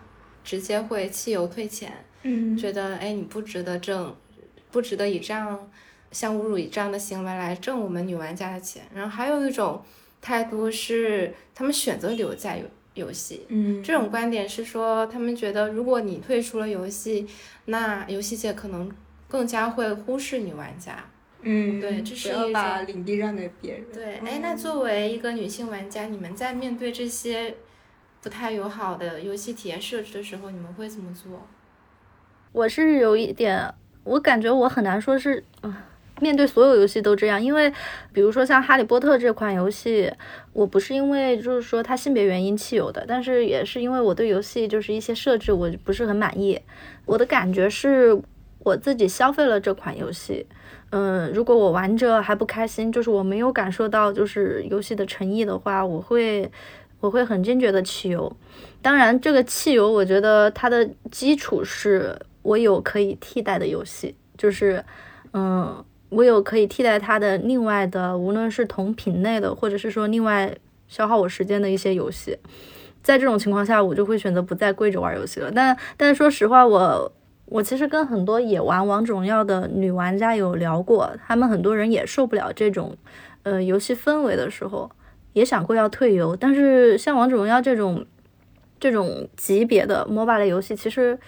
[0.46, 1.92] 直接会弃游退钱，
[2.24, 4.16] 嗯觉得哎你不值得挣，
[4.72, 5.70] 不值得以这样
[6.14, 8.84] 像侮辱以这样的行为来挣我们女玩家的钱。
[8.94, 9.84] 然后还有一种
[10.26, 12.66] 态度是，他们选择留在游
[12.96, 17.28] 游戏，嗯这种观点是说，他们觉得如果你退出了游戏，
[17.66, 18.92] 那游戏界可能
[19.28, 21.06] 更加会忽视女玩家。
[21.42, 23.84] 嗯，对这是不要把领地让给别人。
[23.94, 27.54] 对，嗯哎，那作为一个女性玩家，你们在面对这些
[28.24, 31.48] 不太友好的游戏体验设置的时候，你们会怎么做？
[32.52, 33.72] 我是有一点，
[34.04, 35.76] 我感觉我很难说是，嗯，
[36.22, 37.72] 面对所有游戏都这样，因为
[38.14, 40.12] 比如说像《哈利波特》这款游戏，
[40.54, 46.60] 我不是因为就是说它性别原因弃游的，但是也是因为我对游戏就是一些设置我不是很满意。
[47.06, 48.20] 我的感觉是
[48.60, 50.48] 我自己消费了这款游戏，
[50.92, 56.50] 嗯，如果我玩着还不开心，就是我没有感受到就是游戏的诚意的话，我会
[57.02, 58.36] 我会很坚决的弃游。
[58.82, 64.84] 当然，这个弃游我觉得它的基础是我有可以替代的游戏，就是
[65.34, 70.56] 嗯，我有可以替代它的另外的，无论是同品类的，或者是说另外
[70.88, 72.38] 消耗我时间的一些游戏。
[73.02, 75.52] 在这种情况下，我就会选择不再跪着玩游戏了。
[75.54, 77.12] 但 但说实话，我
[77.46, 82.98] 我其实跟很多也玩王者荣耀的女玩家有聊过，他们很多人也受不了这种
[83.44, 84.90] 呃游戏氛围的时候，
[85.34, 86.36] 也想过要退游。
[86.36, 88.06] 但是像王者荣耀这种
[88.80, 91.20] 这种级别的 MOBA 类游戏，其实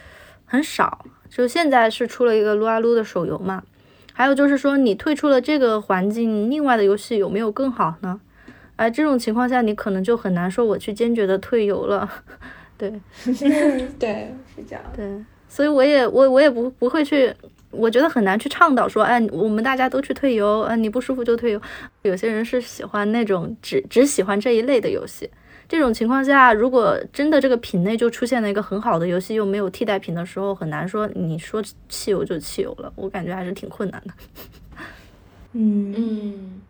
[0.45, 1.05] 很少。
[1.29, 3.61] 就现在是出了一个撸啊撸的手游嘛，
[4.17, 8.19] 还有就是说你退出了这个环境，另外的游戏有没有更好呢？
[8.75, 12.09] 哎，这种情况下，你可能就很难说我去坚决的退游了。
[12.79, 12.91] 对
[13.99, 14.83] 对，是这样。
[14.95, 17.31] 对，所以我也我我也不不会去，
[17.69, 21.61] 我觉得很难去倡导说，哎，我们大家都去退游，嗯，你不舒服就退游。
[22.01, 25.29] 有些人是喜欢那种只只喜欢这一类的游戏。
[25.67, 32.91] 这种情况下，如果真的这个品类就出现了一个很好的游戏，又没有替代品的时候，很难说你说汽油就汽油了。
[32.95, 34.13] 我感觉还是挺困难的。
[35.53, 36.61] 嗯嗯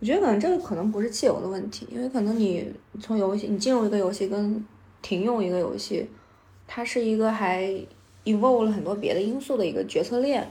[0.00, 4.66] 我觉得可能这个可能不是汽油的问题，因为可能你从游戏你进入一个游戏跟
[5.00, 6.08] 停用一个游戏，
[6.66, 7.62] 它是一个还
[8.24, 10.50] involve 了很多别的因素的一个决策链。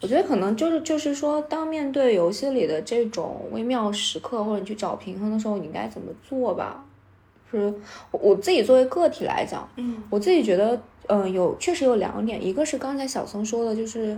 [0.00, 6.84] 我觉得可能就是就是说，当面对游戏里的这种微妙时刻，或者你去找平衡的时候，你该怎么做吧？
[7.58, 7.74] 是
[8.10, 14.16] 我我自己作为个体来讲，嗯我自己觉得，嗯、有确实有两点，一个是刚才小松说的，就是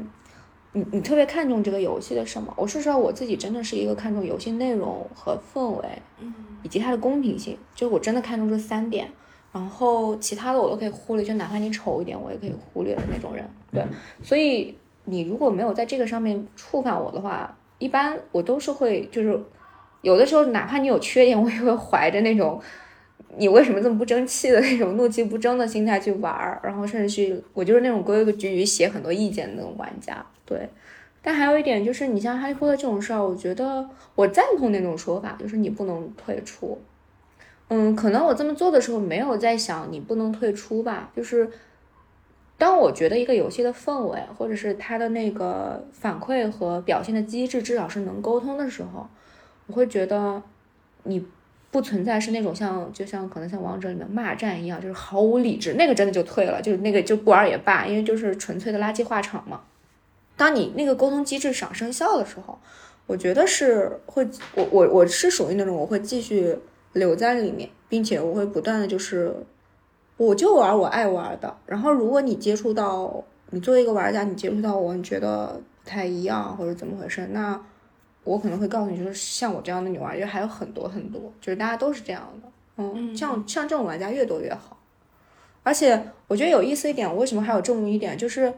[0.73, 2.53] 你你特别看重这个游戏的什么？
[2.57, 5.85] 我说实话，我自己真的是一个看重游戏内容和氛围，
[6.21, 6.33] 嗯
[6.63, 9.09] 以及它的公平性，就是我真的看重这三点。
[9.53, 13.49] 然后其他的我都可以忽略，就哪怕你丑一点，我也可以忽略的那种人。
[13.71, 13.85] 对，
[14.21, 19.41] 所以你如果没有在这个上面触犯我的话，一般我都是会，就是
[20.03, 22.61] 有的时候哪怕你有缺点，我也会怀着那种
[23.37, 30.25] 你为什么这么不争气的 那种怒气不争的心态去玩儿，然后甚至去我就是那种规规矩矩写很多意见的那种玩家。
[30.45, 30.69] 对，
[31.23, 36.79] 但还有一点就是，你像哈利波特这种事儿，我觉得我赞同那种说法，就是你不能退出。
[37.69, 41.49] 嗯，可能我这么做的时候没有在想你不能退出吧，就是
[42.59, 49.09] 当我觉得一个游戏的氛围，或者是它的那个反馈和表现的机制至少是能沟通的时候，
[49.67, 50.43] 我会觉得
[51.05, 51.27] 你
[51.75, 59.61] 不存在是那种像就像可能像王者里面骂战一样，就是毫无理智，那个真的就退了，就是那个就不玩也罢，因为就是纯粹的垃圾话场嘛。
[60.37, 62.57] 当你那个沟通机制上生效的时候，
[63.09, 66.57] 我觉得是会，我我我是属于那种我会继续
[66.93, 69.35] 留在里面，并且我会不断的就是
[70.17, 71.57] 我就玩我爱玩的。
[71.67, 77.61] 然后如果你接触到你作为一个玩家，你接触到我，你觉得不太一样或者怎么回事，那
[78.25, 82.49] 我可能会告诉你，就是像我这样的女玩家还有很多很多，就是大家都是这样的。
[82.77, 84.77] 嗯，像像这种玩家越多越好。
[85.63, 88.53] 而且我觉得有意思一点，我为什么还有这么一点，就是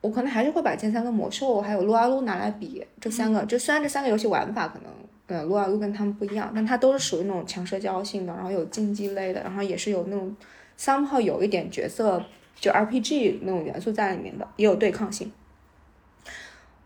[0.00, 3.44] 我可能还是会把剑三跟魔兽还有撸啊撸拿来比这三个。
[3.44, 4.92] 就虽然这三个游戏玩法可能
[5.26, 10.34] 呃撸啊撸跟他们不一样，但它都是属于那种强社交性的，然后有竞技类的，然后也是有那种
[10.78, 12.22] somehow 有一点角色
[12.54, 15.30] 就 RPG 那种元素在里面的，也有对抗性。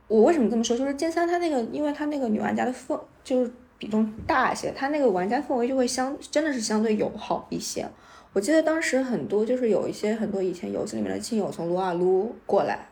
[0.09, 0.77] 我为什么这么说？
[0.77, 7.87] 就是剑三它那个，因为它那个女玩家的氛就是比重大一些，它那个玩家氛围就会相真的是相对友好一些。
[8.33, 12.89] 我记得当时很多就是有一些很多以前游戏里面的亲友从撸啊撸过来，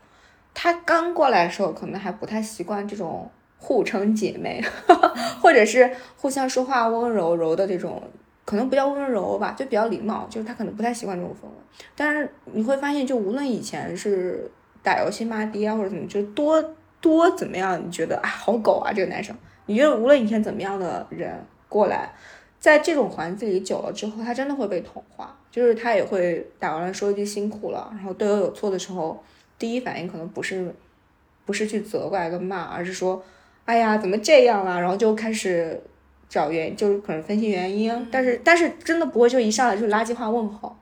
[0.54, 4.62] 他刚过来的时候可能还不太习惯这种互称姐妹，
[5.42, 8.02] 或者是互相说话温柔柔的这种，
[8.44, 11.52] 可能不叫温柔吧，就比较礼貌，就是他可能不太习惯这种氛围。
[11.96, 14.50] 但是你会发现，就无论以前是
[14.82, 16.62] 打游戏骂爹啊或者怎么，就多
[17.02, 19.36] 多怎么样，你觉得啊好狗啊这个男生，
[19.66, 22.10] 你觉得无论以前怎么样的人过来。
[22.58, 29.20] 在这种环境里久了之后，他真的会被同化，就是他也会打完了说一句辛苦了，然后队友有错的时候，
[29.58, 30.72] 第一反应可能不是，
[31.44, 33.20] 不是去责怪跟骂，而是说，
[33.64, 35.82] 哎呀怎么这样啊，然后就开始
[36.28, 40.76] 找原，就是可能分析原因，但是但是真的不会就一上来就垃圾话问候，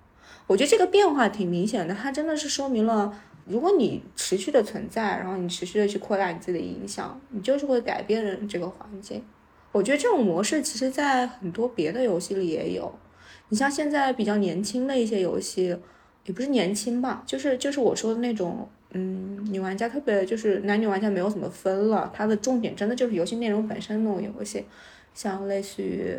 [0.47, 3.11] 我觉得这个变化挺明显的，它真的是说明了，
[3.51, 9.23] 如果你持续的存在，然后你持续的去扩大你自己的影响，你就是会改变这个环境。
[9.73, 12.93] 我觉得这种模式其实，在很多别的游戏里也有。
[13.49, 15.77] 你像现在比较年轻的一些游戏，
[16.25, 24.65] 也不是年轻吧，就是就是我说的那种，嗯，女玩家特别就是男女玩家没有怎么分了，它的重点真的就是游戏内容本身那种游戏，
[25.15, 26.17] 像类似于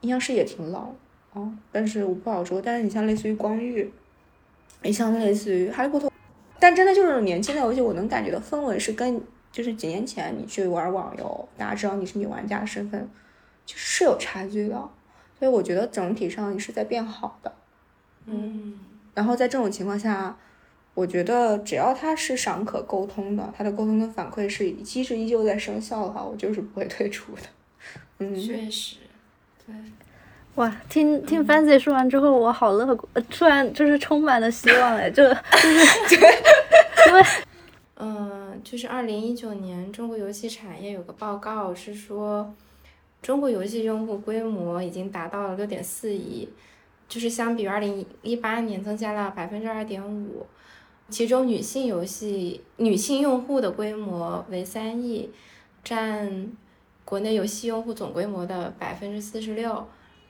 [0.00, 0.90] 阴阳师也挺老
[1.34, 2.60] 哦，但是我不好说。
[2.62, 3.90] 但是你像类似于光遇，
[4.82, 6.10] 你像类似于哈利波特，
[6.64, 9.20] 但真的就是年轻的游戏，我能感觉到氛围是跟。
[9.52, 13.08] 就是几年前你去玩网游，大家知道你是女玩家身份，
[13.64, 14.74] 就是是有差距的。
[15.38, 17.52] 所以我觉得整体上你是在变好的，
[18.26, 18.76] 嗯。
[19.14, 20.36] 然后在这种情况下，
[20.94, 27.42] 我觉得只要他是尚可沟通的，他的沟通跟反馈是机制依旧在生效的话，我就是不会退出的。
[28.18, 28.96] 嗯，确实，
[29.64, 29.74] 对。
[30.56, 36.16] 哇，听听 Fancy 说完之后，我好乐观，突然就是充满了希望哎，就就是
[37.08, 37.22] 因为。
[37.96, 42.52] 嗯，就是二零一九年中国游戏产业有个报告是说，
[43.22, 46.48] 中国游戏用户规模已经达到了六点四亿，
[47.08, 50.44] 就是相比于二零一八年增加了百分之二点五，
[51.08, 55.30] 其中女性游戏女性用户的规模为三亿，
[55.84, 56.48] 占
[57.04, 59.86] 国内游戏用户总规模的百分之四十六，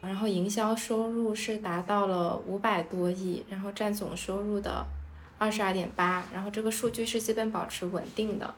[0.07, 4.87] 然后营销收入是达到了五百多亿，然后占总收入的。
[5.37, 8.55] 二十二点八，然后这个数据是基本保持稳定的。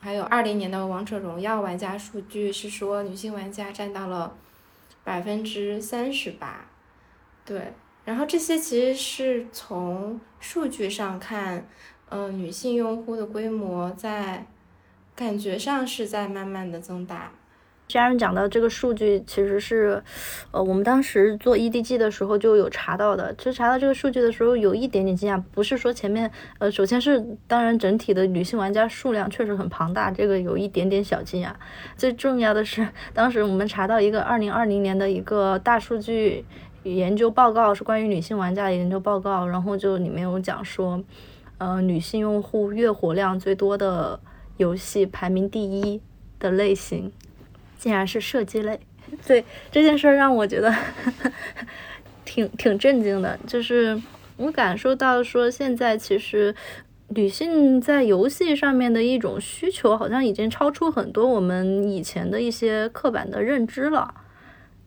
[0.00, 4.34] 还有二零年的王者荣耀玩家数据是说，女性玩家占到了
[5.04, 6.66] 百分之三十八。
[7.44, 7.72] 对，
[8.04, 11.66] 然后这些其实是从数据上看，
[12.10, 14.44] 嗯，女性用户的规模在
[15.14, 17.30] 感觉上是在慢慢的增大。
[17.88, 20.02] 家人讲到这个数据，其实是，
[20.50, 23.34] 呃，我们当时做 EDG 的时候就有查到的。
[23.36, 31.50] 其实查到这个数据的时候，有一点点惊讶，不是说前面，呃，首先是当然整体的女性玩家数量确实很庞大，这个有一点点小惊讶。
[31.96, 36.44] 最重要的是，当时我们查到一个二零二零年的一个大数据
[36.82, 41.02] 研究报告，是关于女性玩家的研究报告，然后就里面有讲说，
[41.56, 44.20] 呃，女性用户月活量最多的
[44.58, 46.02] 游戏排名第一
[46.38, 47.10] 的类型。
[47.78, 48.78] 竟然是射击类，
[49.26, 50.74] 对这件事儿让我觉得
[52.24, 53.38] 挺挺震惊的。
[53.46, 54.00] 就是
[54.36, 56.54] 我感受到说，现在其实
[57.08, 64.12] 女性在游戏上面的一种需求，好像已经超出很多我们以前的一些刻板的认知了。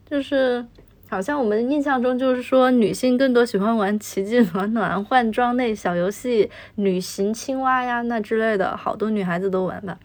[0.10, 0.66] 就是
[1.10, 9.98] 好像我们印象中就是说，女性更多喜欢玩奇迹 暖暖、换装类小游戏、旅行青蛙呀那之类的，好多女孩子都玩吧。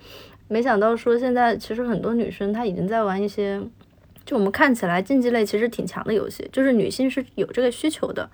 [0.48, 3.60] 没想到说现在其实很多女生她已经在玩一些，
[4.24, 8.30] 就我们看起来竞技类其实挺强的游戏，就是女性是有这个需求的。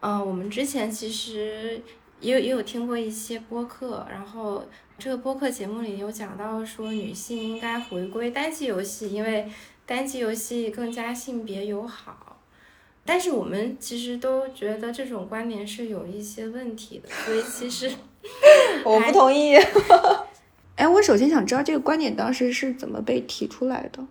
[0.00, 1.80] 嗯，我们之前其实
[2.20, 4.64] 也有也有听过一些播客，然后
[4.98, 9.48] 这个播客节目里有讲到说女性应该回归单机游戏，因为
[9.86, 12.40] 单机游戏更加性别友好。
[13.04, 17.90] 但是我们其实都觉得这种观点是有一些问题的，所以其实
[18.84, 19.56] 我不同意。
[20.76, 24.04] 哎，我首先想知道这个观点当时是怎么被提出来的？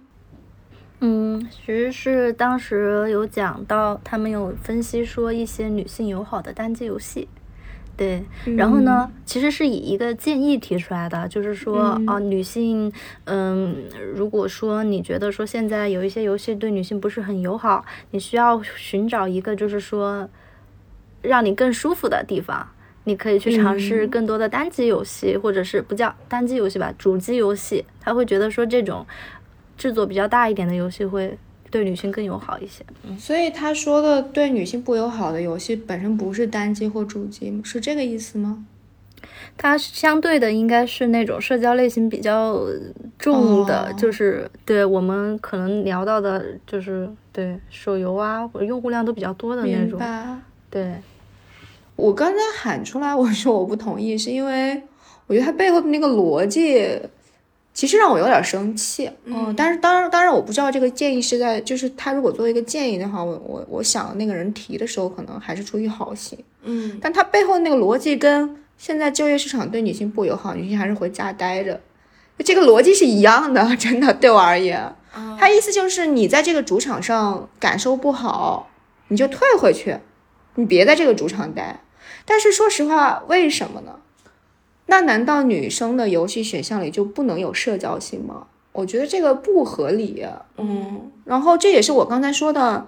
[1.01, 7.27] 嗯，其实是当时有讲到，他们有分析说一些女性友好的单机游戏。
[7.95, 8.23] 对，
[8.57, 12.91] 然后呢，其实是以一个建议提出来的，就是说啊，女性，
[13.25, 13.75] 嗯，
[14.15, 20.27] 如果说你觉得说现在有一些游戏对女性不是很友好，你需要寻找一个就是说
[21.21, 22.67] 让你更舒服的地方，
[23.05, 29.05] 你可以去尝试更多的单机游戏，或者是不叫单机游戏吧，主机游戏，他会觉得说这种
[29.77, 31.37] 制作比较大一点的游戏会。
[31.71, 32.85] 对女性更友好一些，
[33.17, 38.63] 所以他说的对女性不友好的游戏本身不是单机或主机，是这个意思吗？
[39.57, 42.63] 它相对的应该是那种社交类型比较
[43.17, 49.99] 重的，就是对我们可能聊到的，就是对手游啊或者用户量都比较多的那种。
[50.69, 50.93] 对，
[51.95, 54.81] 我刚才喊出来我说我不同意，是因为
[55.27, 56.99] 我觉得他背后的那个逻辑。
[57.75, 71.81] 其实让我有点生气，嗯，但是当然，当然我不知道这个建议是在，就是他如果作为一个建议的话，我我我想那个人提的时候可能还是出于好心，嗯，但他背后那个逻辑跟现在就业市场对女性不友好，女性还是回家待着，
[72.45, 74.93] 这个逻辑是一样的，真的对我而言，
[75.39, 78.69] 他意思就是你在这个主场上感受不好，
[79.07, 79.97] 你就退回去，
[80.55, 81.81] 你别在这个主场待。
[82.25, 83.99] 但是说实话，为什么呢？
[84.85, 88.47] 那难道女生的游戏选项里就不能有社交性吗？
[88.73, 90.25] 我觉得这个不合理。
[90.57, 92.87] 嗯，然后这也是我刚才说的，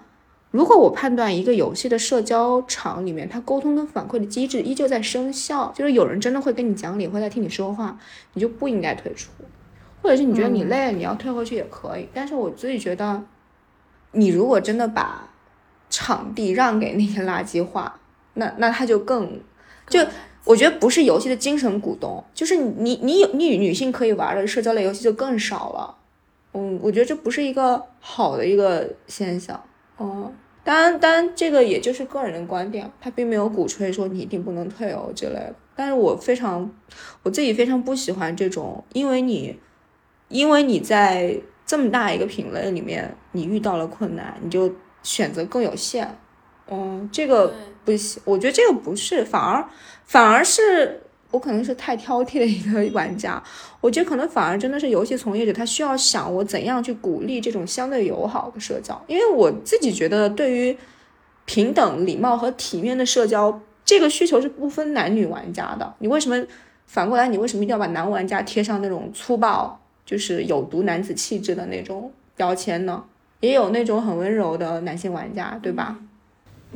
[0.52, 7.98] 如果我判断一个游戏的社交场里面，它沟通跟反馈的机制依旧在生效，就是有人真的会跟你讲理，会在听你说话，
[8.34, 9.32] 你就不应该退出。
[10.02, 12.08] 或者是你觉得你累了，你要退回去也可以。
[12.14, 13.24] 但是我自己觉得，
[14.12, 15.30] 你如果真的把
[15.90, 18.00] 场地让给那些垃圾话，
[18.34, 19.40] 那那他就更
[19.88, 20.00] 就。
[20.46, 25.98] 我觉得不是游戏的精神股东，就是你你有你女性可以玩的社交类游戏就更少了，
[26.54, 29.60] 嗯，我觉得这不是一个好的一个现象，
[29.98, 30.32] 哦，
[30.64, 36.72] 当然当然这个也就是个人的观点，他并没有鼓吹说你一定不能退哦之类的，但是我非常
[37.24, 39.60] 我自己非常不喜欢这种，因为你
[40.28, 44.72] 因为你在这么大一个品类里面你遇到了困难，你就
[45.06, 46.18] 选择更有限，
[46.70, 47.54] 嗯，这个
[47.86, 49.64] 不行，我觉得这个不是，反而。
[50.08, 51.02] 反而是
[51.32, 53.42] 我可能是太挑剔的一个玩家，
[53.82, 60.78] 我觉得可能反而真的是游戏从业者，他需要想我怎样去鼓励这种相对友好的社交，因为我自己觉得对于
[61.46, 65.92] 平等、礼貌和体面的社交这个需求是不分男女玩家的。
[65.98, 66.46] 你为什么
[66.86, 73.04] 反过来，你为什么一定要把男玩家贴上那种粗暴、就是有毒男子气质的那种标签呢？
[73.40, 75.98] 也有那种很温柔的男性玩家，对吧？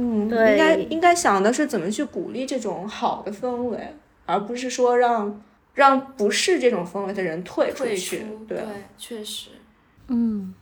[0.02, 3.96] 嗯，对应该应该想的是怎么去鼓励这种好的氛围，
[4.26, 5.42] 而不是说让
[5.74, 8.26] 让不是这种氛围的人退出去。
[8.48, 8.60] 对，
[8.98, 9.50] 确实。
[10.08, 10.54] 嗯，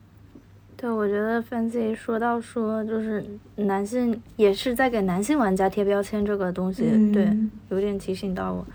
[0.75, 3.23] 对，我觉得范 Z 说到说就是
[3.57, 6.83] 男性也是在给男性玩家贴标签这个东西，
[7.13, 7.29] 对，
[7.69, 8.65] 有点提醒到我。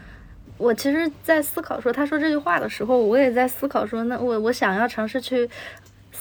[0.59, 5.49] 我其实，在思考说他说这句话的时候，我也在思考说，那我我想要尝试去。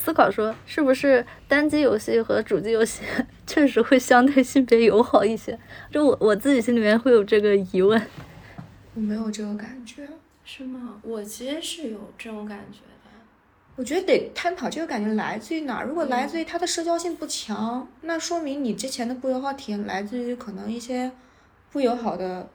[0.03, 3.03] 思考说，是不是单机游戏和主机游戏
[3.45, 5.57] 确实会相对性别友好一些？
[5.91, 8.01] 就我我自己心里面会有这个疑问。
[8.95, 10.07] 我没有这个感觉，
[10.43, 10.99] 是吗？
[11.03, 13.09] 我其实是有这种感觉的。
[13.75, 15.85] 我觉得得探讨这个感觉来自于哪儿。
[15.85, 21.11] 如果来自于它的社交性不强，那说明你之前的不友好体验来自于可能一些
[21.71, 22.49] 不友好的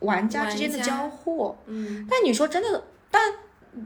[0.00, 1.56] 玩家之间的交互。
[1.66, 2.04] 嗯。
[2.10, 3.34] 但你说真的，但。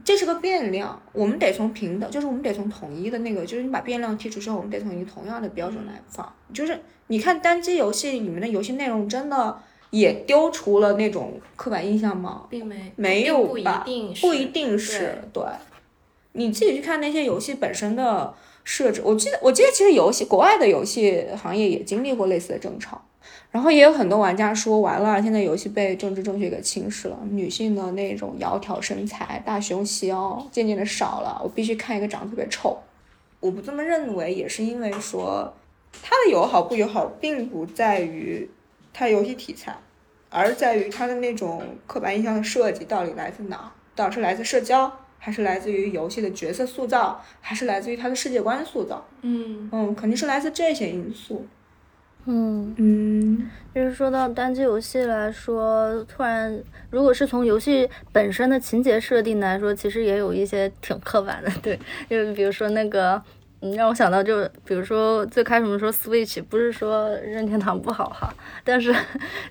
[0.03, 6.33] 这是个变量，我们得从平等，就是我们得从统一的那个，就是你把变量剔除之后，我们得从一个同样的标准来放。
[6.53, 6.77] 就是
[7.07, 9.57] 你看单机游戏里面的游戏内容，真的
[9.91, 12.47] 也丢除了那种刻板印象吗？
[12.49, 13.85] 并没，没有吧？
[14.21, 15.43] 不一定是对。
[16.33, 18.33] 你自己去看那些游戏本身的
[18.65, 23.01] 设置，我记得，我记得其实游戏国外的游戏行业也经历过类似的争吵。
[23.49, 32.77] 然后也有很多玩家说，完了，现在游戏被政治正确给侵蚀了，女性的那种窈窕身材、大胸细腰渐渐的少了，我必须看一个长得特别丑。
[33.39, 35.53] 我不这么认为，也是因为说，
[36.03, 38.49] 它的友好不友好，并不在于
[38.93, 39.75] 它游戏题材，
[40.29, 43.71] 而在于它的那种刻板印象的设计到底来自哪？
[43.95, 49.03] 到底是来自社交，还是来自于游戏的角色塑造，还是来自于它的世界观塑造？
[49.21, 51.47] 嗯嗯，肯定是来自这些因素。
[52.27, 52.75] 嗯。
[52.77, 63.19] 嗯，就是说到单机游戏来说，突然，如果是从游戏本身的情节设定来说，其实也有一些挺刻板的， 对，就比如说那个，
[63.61, 68.31] 嗯，让我想到就，比如说最开始我们说 Switch，不是说任天堂不好哈，
[68.63, 68.93] 但是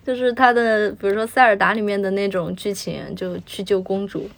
[0.05, 4.29] 就是它的，比如说塞尔达里面的那种剧情，就去救公主，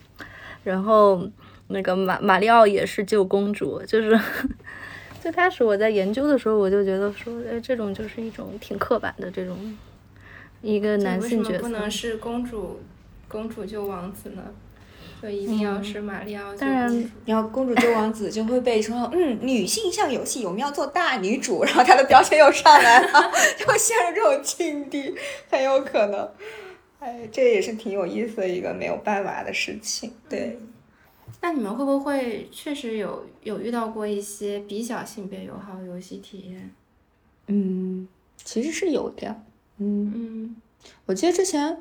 [0.65, 1.29] 然后
[1.67, 4.19] 那个马马里奥也是救公主，就是。
[5.21, 9.77] 最开始我在研究的时候，我就觉得说，哎，这种就是一种挺刻板的这种
[10.63, 11.61] 一个男性角色。
[11.61, 12.81] 不能是公主，
[13.29, 14.43] 公主救王子呢？
[15.21, 25.13] 就一定要是玛丽奥当然，然后公主救王子就会被说，嗯，女性向游戏，我们要做大女主，然后她的标签又上来了， 就会陷入这种境地，
[25.51, 26.29] 很有可能。
[27.01, 30.13] 哎，这也是挺有意思的一个没有办法的事情。
[30.29, 30.57] 对，
[31.41, 36.71] 那你们会不会确实有有遇到过一些比较性别友好的游戏体验？
[37.47, 39.29] 嗯，其实是有的。
[39.79, 40.57] 嗯嗯，
[41.07, 41.79] 我记得之前。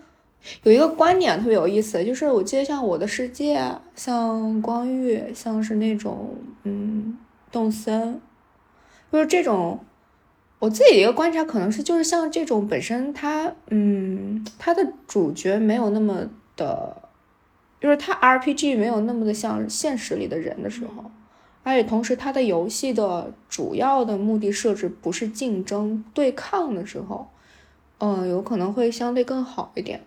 [0.64, 3.60] 有一个观点特别有意思，就是我记得像《我的世界》、
[3.96, 7.18] 像光遇、像是那种嗯
[7.52, 8.22] 动森，
[9.12, 9.80] 就是这种，
[10.60, 17.07] 我自己的一个观察可能是就是像这种本身它嗯它的主角没有那么的，
[17.80, 21.12] 就是它 RPG 没有那么的像现实里的人的时候，
[21.64, 27.28] 而且同时它的游戏的主要的目的设置不是竞争对抗的时候，
[28.00, 30.02] 嗯，有可能会相对更好一点。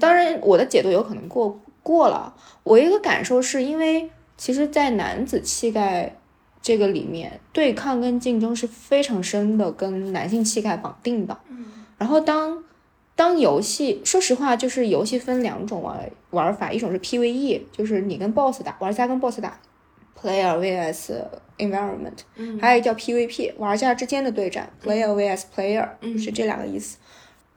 [0.00, 2.34] 当然，我的解读有可能过过了。
[2.62, 6.16] 我一个感受是因为，其实，在男子气概
[6.62, 11.38] 这个里面，对抗跟竞争是非常深的，跟男性气概绑定的。
[11.98, 12.64] 然后当
[13.16, 19.58] 当游戏，说实话，就是游戏分两种玩玩法，一种是 PVE，就是你跟 BOSS 打，玩家跟 BOSS 打
[20.20, 21.24] ，Player vs
[21.56, 22.18] Environment。
[22.36, 22.58] 嗯。
[22.60, 26.98] 还有叫 PVP，玩家之间的对战，Player vs Player，就是这两个意思。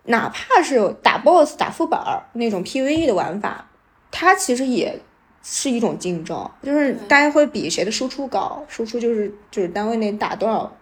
[0.06, 2.00] 哪怕是打 BOSS 打副本
[2.34, 3.70] 那种 PVE 的玩法，
[4.10, 4.98] 它其实也
[5.44, 10.74] 是一种竞争，就是大家会比谁的输出高，输出就是就是单位内打多少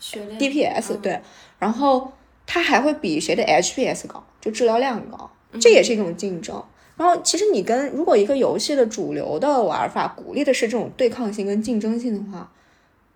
[0.00, 1.20] ，DPS 对，
[1.58, 2.10] 然后
[2.46, 5.30] 它还会比谁的 HPS 高，就治疗量高，
[5.60, 6.62] 这也是一种竞争。
[6.96, 12.50] 然后其实你跟如果一个游戏的主流的玩法鼓励的是这种对抗性跟竞争性的话，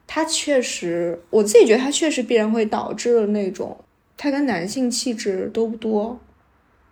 [0.07, 3.79] 它确实我自己觉得它确实必然会导致那种。
[4.17, 6.21] 他跟男性气质多不多？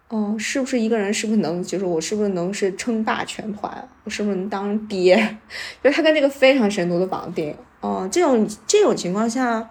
[0.08, 3.86] 嗯，是不是一个人是不是能，就是我是不是能是称霸全团？
[4.04, 5.14] 我是不是能当爹？
[5.84, 7.54] 就是他跟这个非常深度的绑定。
[7.82, 9.68] 嗯，这种这种情况下，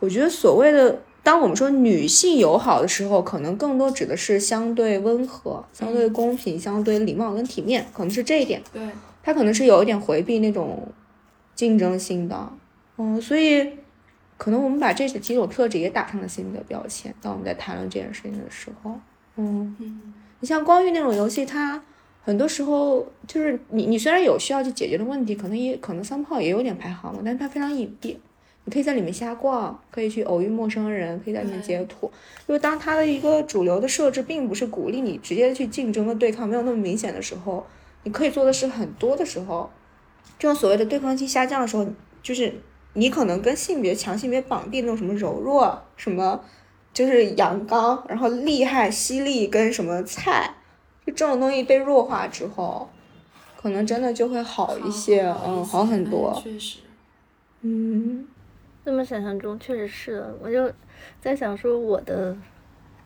[0.00, 8.62] 我觉得所谓的当我们说女性友好的时候，可能更多指的是相对温和、相对公平、相对礼貌跟体面，可能是这一点。
[8.72, 8.88] 对，
[9.22, 10.88] 他可能是有一点回避那种
[11.54, 12.52] 竞争性的。
[12.96, 13.70] 嗯，所以。
[14.38, 17.14] 可能我们把这几种特质也打上了新的标签。
[17.22, 18.98] 当我们在谈论这件事情的时候，
[19.36, 21.80] 嗯，你像光遇那种游戏，它
[22.24, 28.16] 很多时候就是你你虽然有需要去解决的问题，可能也可能三炮也有点排行了，但是它非常隐蔽，
[28.64, 32.10] 你可以在里面瞎逛，可以去偶遇陌生人，可以在里面截图。
[32.46, 37.66] 就是当它的一个主流的设置并不是鼓励你直接去竞争和对抗，没有那么明显的时候，
[38.04, 39.70] 你可以做的事很多的时候，
[40.38, 41.86] 这种所谓的对抗性下降的时候，
[42.22, 42.52] 就是。
[42.94, 46.38] 你可能跟性别强性别绑定那种什么柔弱什么，
[46.92, 50.56] 就是阳刚，然后厉害犀利跟什么菜，
[51.06, 52.90] 就这种东西被弱化之后，
[53.58, 56.38] 可能真的就会好一些，嗯，好很多。
[56.44, 56.80] 确实，
[57.62, 58.26] 嗯，
[58.84, 60.72] 那么想象中确实是，我就
[61.20, 62.36] 在想说，我的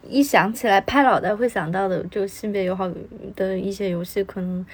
[0.03, 2.91] 一想起来拍脑袋会想到的，就性别友好
[3.35, 4.64] 的一些游戏，可能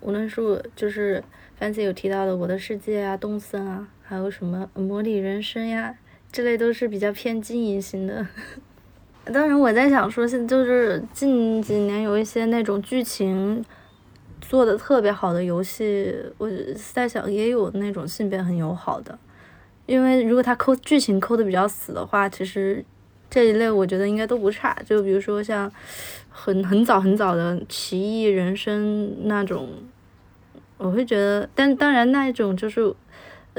[0.00, 1.22] 无论是就是
[1.56, 3.88] 番茄有提到的《我的世界》啊，《动森》啊。
[4.08, 5.92] 还有什么模拟人生呀，
[6.30, 8.24] 这类都是比较偏经营型的。
[9.24, 13.64] 当然，我在想说，现就是近几年有一些那种剧情
[14.40, 16.48] 做的特别好的游戏，我
[16.94, 19.18] 在想也有那种性别很友好的。
[19.86, 22.84] 因为如果他抠剧情抠的比较死的话，其实
[23.30, 24.76] 这一类我觉得应该都不差。
[24.84, 25.70] 就比如说像
[26.28, 29.68] 很很早很早的《奇异人生》那种，
[30.76, 32.94] 我会觉得，但当然那一种就是。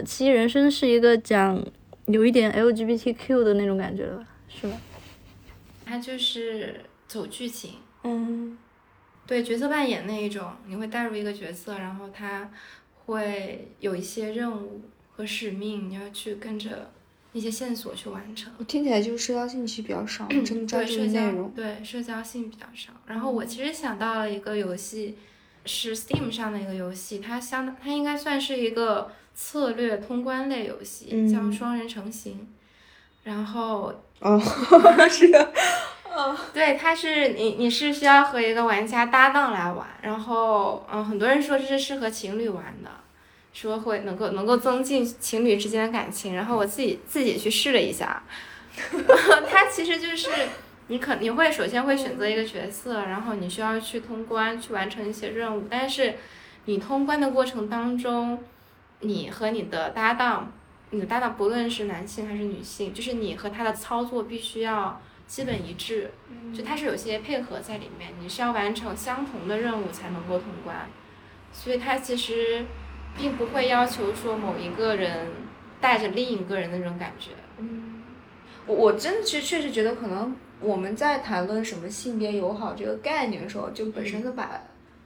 [0.06, 1.60] 奇异人生是一个讲
[2.06, 4.78] 有一点 LGBTQ 的那种感觉了，是吧？
[5.84, 7.72] 它就是走剧情，
[8.04, 8.56] 嗯，
[9.26, 12.48] 对角色扮演那一种，你会带入一个角色，然后他
[13.06, 14.82] 会有一些任务
[15.18, 16.92] 和使命，你要去跟着
[17.34, 18.54] 一些线索去完成。
[18.58, 21.52] 我听起来就是社交性比较少， 真的专注内容。
[21.56, 22.94] 对社交性比较少。
[23.08, 25.18] 然后我其实想到了一个游戏，
[25.66, 29.12] 是 Steam 上的一个游戏，它相它应该算是一个。
[29.40, 32.48] 策略通关类游戏叫双人成行，
[33.24, 34.42] 然后哦，
[35.08, 35.54] 是的，
[36.12, 42.90] 哦，对，它是你你是需要和一个玩家搭档来玩，然后嗯，很多人说这是适合情侣玩的，
[43.60, 48.22] 说会能够能够增进情侣之间的感情，然后我自己自己去试了一下，
[49.50, 50.30] 它其实就是
[50.88, 56.16] 你可你会首先会选择一个角色，然后你需要去通关去完成一些任务，但是
[56.66, 58.44] 你通关的过程当中。
[59.02, 60.52] 你和你的搭档
[60.90, 66.10] 你的搭档不论是男性还是女性，就是你和他的操作必须要基本一致，
[66.52, 70.90] 就他是有些配合在里面，你是要完成相同的任务才能够通关，
[71.54, 72.66] 所以它其实
[73.18, 75.28] 并不会要求说某一个人
[75.82, 77.32] 带着另一个人的那种感觉。
[77.58, 78.04] 嗯，
[78.66, 84.62] 我我真的是确实觉得，可能我们在谈论什么性别友好这个概念的时候，就本身就把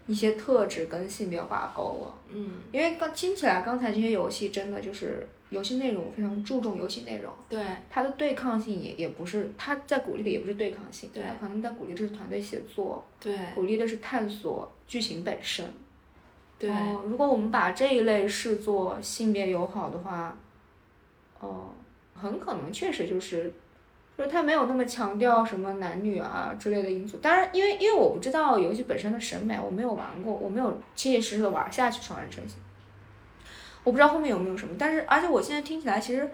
[0.07, 2.16] 一些特质跟性别挂钩了。
[2.34, 15.66] 嗯，因为刚听起来，刚才这些游戏真的就是游戏内容非常注重游戏内容，对它的对抗性也也不是，它在鼓励的也不是对抗性，对它可能在鼓励的是团队协作，对鼓励的是探索剧情本身。
[16.62, 20.38] 对，哦，如果我们把这一类视作性别友好的话，
[21.39, 21.70] 哦，
[22.14, 23.51] 很可能确实就是，
[24.16, 27.18] 就是它没有那么强调什么男女啊之类的因素。
[27.18, 32.59] 当然，因为因为我不知道游戏本身的审美，我没有玩过，我没有切切实实的玩下去双人成行，
[33.84, 34.76] 我不知道后面有没有什么。
[34.78, 36.30] 但是，而且我现在听起来，其实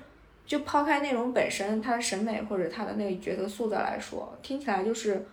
[0.46, 5.26] 就抛开内容本身，它的审美或者它的那个角色塑造来说，听起来就是。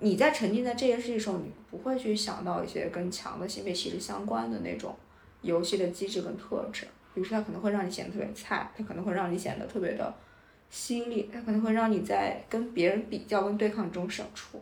[0.00, 4.94] 你在沉浸在这件事情的时候，你不会去想到一些跟强的性别歧视相关的那种
[5.42, 6.86] 游戏的机制跟特质。
[7.14, 10.12] 比如说，它可能会让你显得特别菜，它可能会让你显得特别的
[10.68, 14.60] 犀利，它可能会让你在跟别人比较跟对抗中胜出。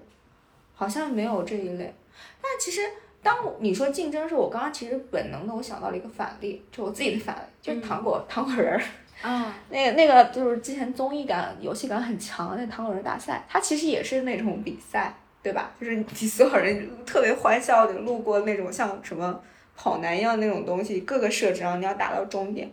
[0.75, 1.95] 好像没有这一类。
[2.41, 2.83] 但其实，
[3.23, 8.83] 当你说竞争时，我刚刚其实本能的我想到了一个反例，就我自己的反例，就是糖果、糖果人儿。
[9.23, 15.73] 啊，那个那个就是之前综艺感、游戏感很强的那糖果人大赛，它其实也是那种比赛，对吧？
[15.81, 19.41] 就是你所有人特别欢笑的路过那种像什么
[19.77, 22.71] 跑男一样那种东西，各个设置，然后你要打到终点。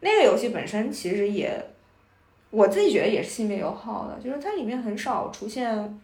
[0.00, 1.62] 那个游戏本身其实也，
[2.50, 6.00] 我自己觉得也是性别友好的，就是它里面很少出现，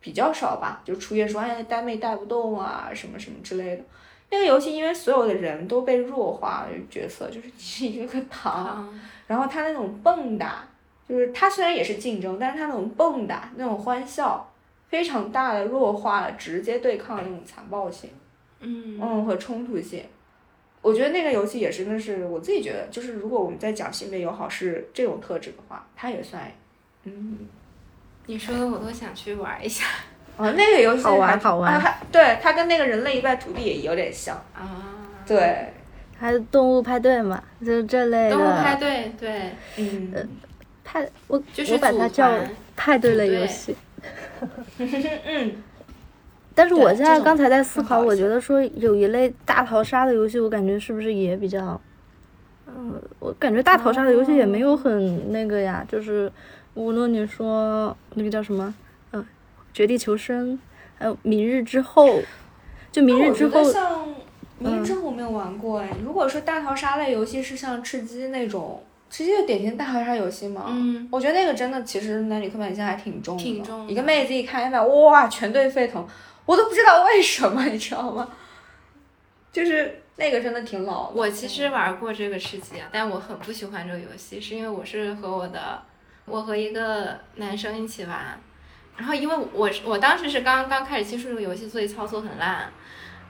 [0.00, 3.82] 比较少吧，就出现说哎呆妹带不动啊什么什么之类的。
[4.28, 8.52] 那个游戏因为所有的人都被弱化了角色，就是你是一个 糖。
[8.52, 8.88] 啊，
[9.26, 10.48] 然后他那种蹦跶，
[11.08, 14.52] 就是他虽然也是竞争，但是他那种蹦跶、那种欢笑，
[14.88, 18.10] 非常大的弱化了直接对抗的那种残暴性，
[18.60, 20.04] 嗯嗯，和冲突性。
[20.82, 26.42] 我觉得那个游戏也真的是我自己觉得，就是如果我们在讲性别友好是这种特质的话，它也算，
[27.02, 27.38] 嗯，
[28.26, 29.84] 你说的我都想去玩一下
[30.36, 34.94] 啊，那个游戏好玩还好玩啊对，它跟那个人类一败涂地也有点像，啊。
[35.26, 35.72] 对，
[36.16, 40.28] 还有动物派对嘛，就这类动物派对，对，嗯，
[40.84, 42.32] 派，我就是我把它叫
[42.76, 43.74] 派对类游戏。
[44.78, 45.52] 嗯，
[46.54, 51.80] 但是我现在刚才在思考，我觉得说有一类大逃杀的游戏，我感觉是不是也比较，
[52.66, 56.32] 嗯，我感觉大逃杀的游戏也没有很那个呀，就是
[56.74, 58.74] 无论你说那个叫什么，
[59.12, 59.24] 嗯、
[59.74, 60.58] 绝地求生，
[60.98, 62.20] 还有明日之后，
[62.90, 64.08] 就明日之后，像
[64.58, 65.90] 明日之后我没有玩过哎。
[66.02, 70.64] 如果说大逃杀类游戏是像吃鸡那种，吃鸡就典型大合唱游戏嘛。
[70.68, 73.42] 嗯，我觉得那个真的其实男女刻板印象还挺重的。
[73.42, 76.06] 挺重的一个妹子一开麦，哇，全队沸腾，
[76.44, 78.28] 我都不知道为什么， 你知道吗？
[79.52, 81.12] 就是那个真的挺老的。
[81.14, 85.82] 我其实玩过这个吃鸡啊，但我很不喜欢这个游戏，是因为我是和我的，
[86.26, 88.38] 我和一个男生一起玩，
[88.96, 92.70] 然后因为我是我当时是刚刚开始接触这个游戏，所以操作很烂，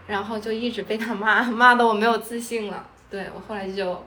[0.09, 2.85] 然后就一直被他骂，骂的我没有自信了。
[3.09, 4.05] 对我后来就，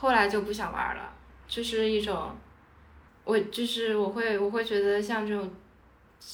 [0.00, 1.12] 后来就不想玩了，
[1.46, 2.30] 就是一种，
[3.24, 5.50] 我就是我会我会觉得像这种，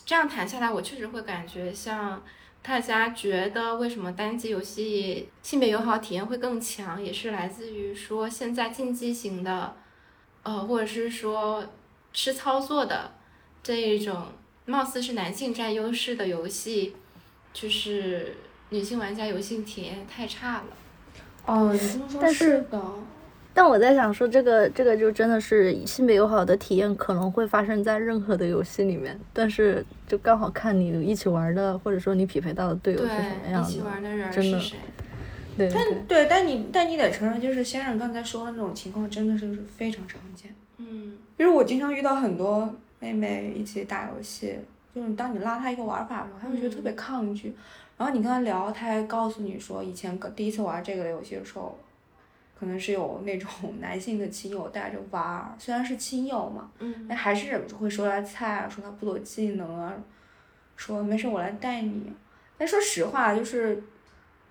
[0.04, 2.22] 这样谈下来，我确实会感觉像。
[2.62, 9.76] 大家觉得为什么单机游戏性别友好体验会更强，也是来自于说现在竞技型的，
[10.42, 11.64] 呃，或者是说
[12.12, 13.12] 吃操作的
[13.62, 14.32] 这一种
[14.64, 16.96] 貌似是男性占优势的游戏，
[17.52, 18.34] 就是
[18.70, 20.64] 女性玩家游戏体验太差了。
[21.44, 22.82] 哦，你这么说但是的。
[23.56, 33.70] 但我在想说，这个这个就真的是性别友好的体验可能会发生在任何的游戏里面，但是就刚好看你一起玩的，或者说你匹配到的队友是什么，样的。
[33.70, 34.76] 一起玩的人真的是谁？
[35.56, 40.54] 对但对，但你但你得承认，就是先生刚才说的那种情况，真的是就是非常常见。
[40.76, 42.68] 嗯就是我经常遇到很多
[43.00, 44.54] 妹妹一起打游戏，
[44.94, 47.54] 就是当你拉她一个玩法的时候，她会觉得特别抗拒。
[47.96, 51.78] 然后你跟她聊，她还告诉你说，以前刚第一次玩这个游戏的时候，
[52.58, 53.50] 可能是有那种
[53.80, 59.92] 男性的亲友带着玩儿，虽然是亲友嘛，嗯但还是忍不住会说他菜啊，说他不懂技能啊，
[60.76, 62.12] 说没事我来带你。
[62.58, 63.82] 但说实话，就是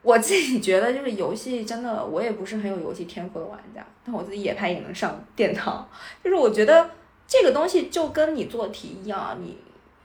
[0.03, 5.88] 我自己觉得，就是游戏真的，我也不是很有游戏天赋的玩家，但我自己野排也能上殿堂。
[6.24, 6.88] 就是我觉得
[7.28, 9.58] 这个东西就跟你做题一样，你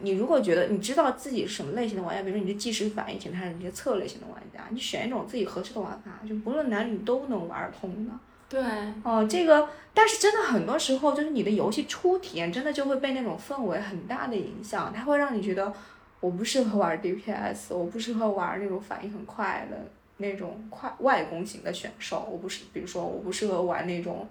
[0.02, 8.12] 你如果觉得你知道自己是什么类型的玩家，比如说你是即时反应型的还是你是策略型的玩家，你选一种自己合适的玩法，就不论男女都能玩得通的。
[8.48, 8.60] 对，
[9.04, 15.72] 哦，这个，但是真的很多时候，就是你的游戏初体验真的就会被那种氛围很大的影响，它会让你觉得
[16.18, 19.76] 我不适合玩 DPS，我不适合玩那种反应很快的
[20.16, 24.28] 那种快外攻型的选手，我不是，比如说我不适合玩那种，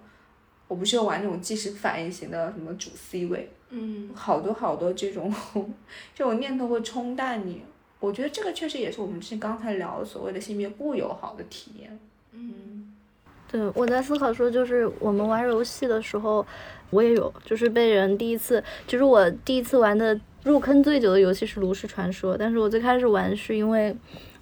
[0.68, 5.32] 我不适合玩那种即时反应型的什么主 C 位，嗯，好多好多这种
[6.14, 7.62] 这种念头会冲淡你。
[8.00, 11.98] 我觉得这个确实也是我们之前刚才聊的所谓的性别不友好的体验。
[12.32, 12.92] 嗯，
[13.50, 16.46] 对，我在思考说，就是我们玩游戏的时候，
[16.88, 23.94] 我也有，就是被人第一次，就是我第一次玩的入坑最久的游戏是《炉石传说》，但是我最开始玩是因为，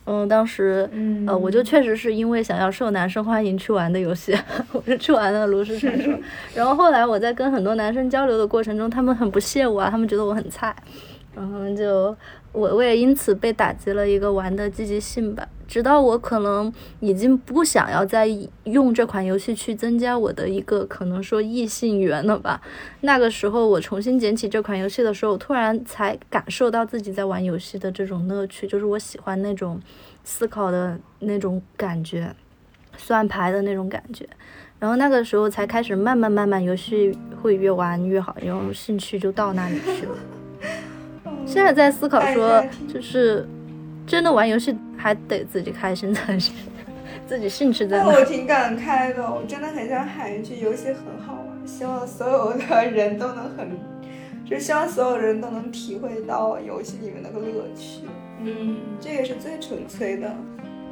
[0.08, 1.26] 嗯，当时，嗯。
[1.26, 4.34] 呃，我就确实是因为想要受男生欢迎去玩的游戏，
[4.72, 6.12] 我就去玩了《炉石传说
[6.54, 10.74] 》，然后后来我在跟很多男生交流的过程中，他们很不屑我啊，他们觉得我很菜，
[11.36, 12.16] 然后就
[12.58, 15.48] 我我也因此被打击了一个玩的积极性吧。
[15.68, 18.26] 直到我可能已经不想要再
[18.64, 22.60] 用这款游戏去增加我的一个可能说异性缘了吧。
[23.02, 29.78] 那个时候我重新捡起这款游戏的时候，突然才感受到自己在玩游戏的这种乐趣，就是我喜欢那种
[30.24, 32.34] 思考的那种感觉，
[32.96, 34.26] 算牌的那种感觉。
[34.78, 40.16] 然后那个时候才开始慢慢慢慢游戏会越玩越好，然后兴趣就到那里去了。
[41.48, 43.48] 现在在思考说，就是
[44.06, 46.54] 真的玩游戏还得自己开心才行，
[47.26, 48.06] 自己兴趣在哪。
[48.06, 50.96] 我挺感慨的，我真的很想喊一句：游戏很
[51.26, 53.70] 好玩，希望所有的人都能很，
[54.44, 58.02] 就是希望所有人都能体会到游戏里面那个乐趣。
[58.44, 60.30] 嗯，这也是最纯粹的。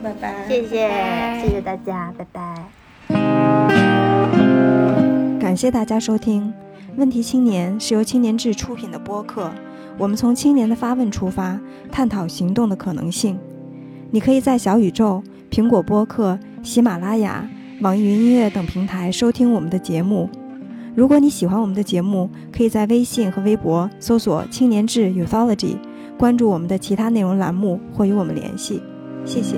[0.02, 2.54] 拜拜，谢谢，拜谢谢大家，拜拜。
[5.38, 6.52] 感谢大家收听
[6.98, 9.50] 《问题青年》，是由青年志出品的播客。
[9.98, 11.58] 我们从青年的发问出发，
[11.90, 13.38] 探讨行动的可能性。
[14.10, 17.48] 你可以在小宇宙、苹果播客、喜马拉雅、
[17.80, 20.28] 网易云音乐等平台收听我们的节目。
[20.94, 25.76] 如果你喜欢我们的节目，可以在微信和微博搜索“青年志 Youthology”，
[26.18, 28.80] 关注我们的其他内容栏目或与我们联系。
[29.24, 29.56] 谢谢。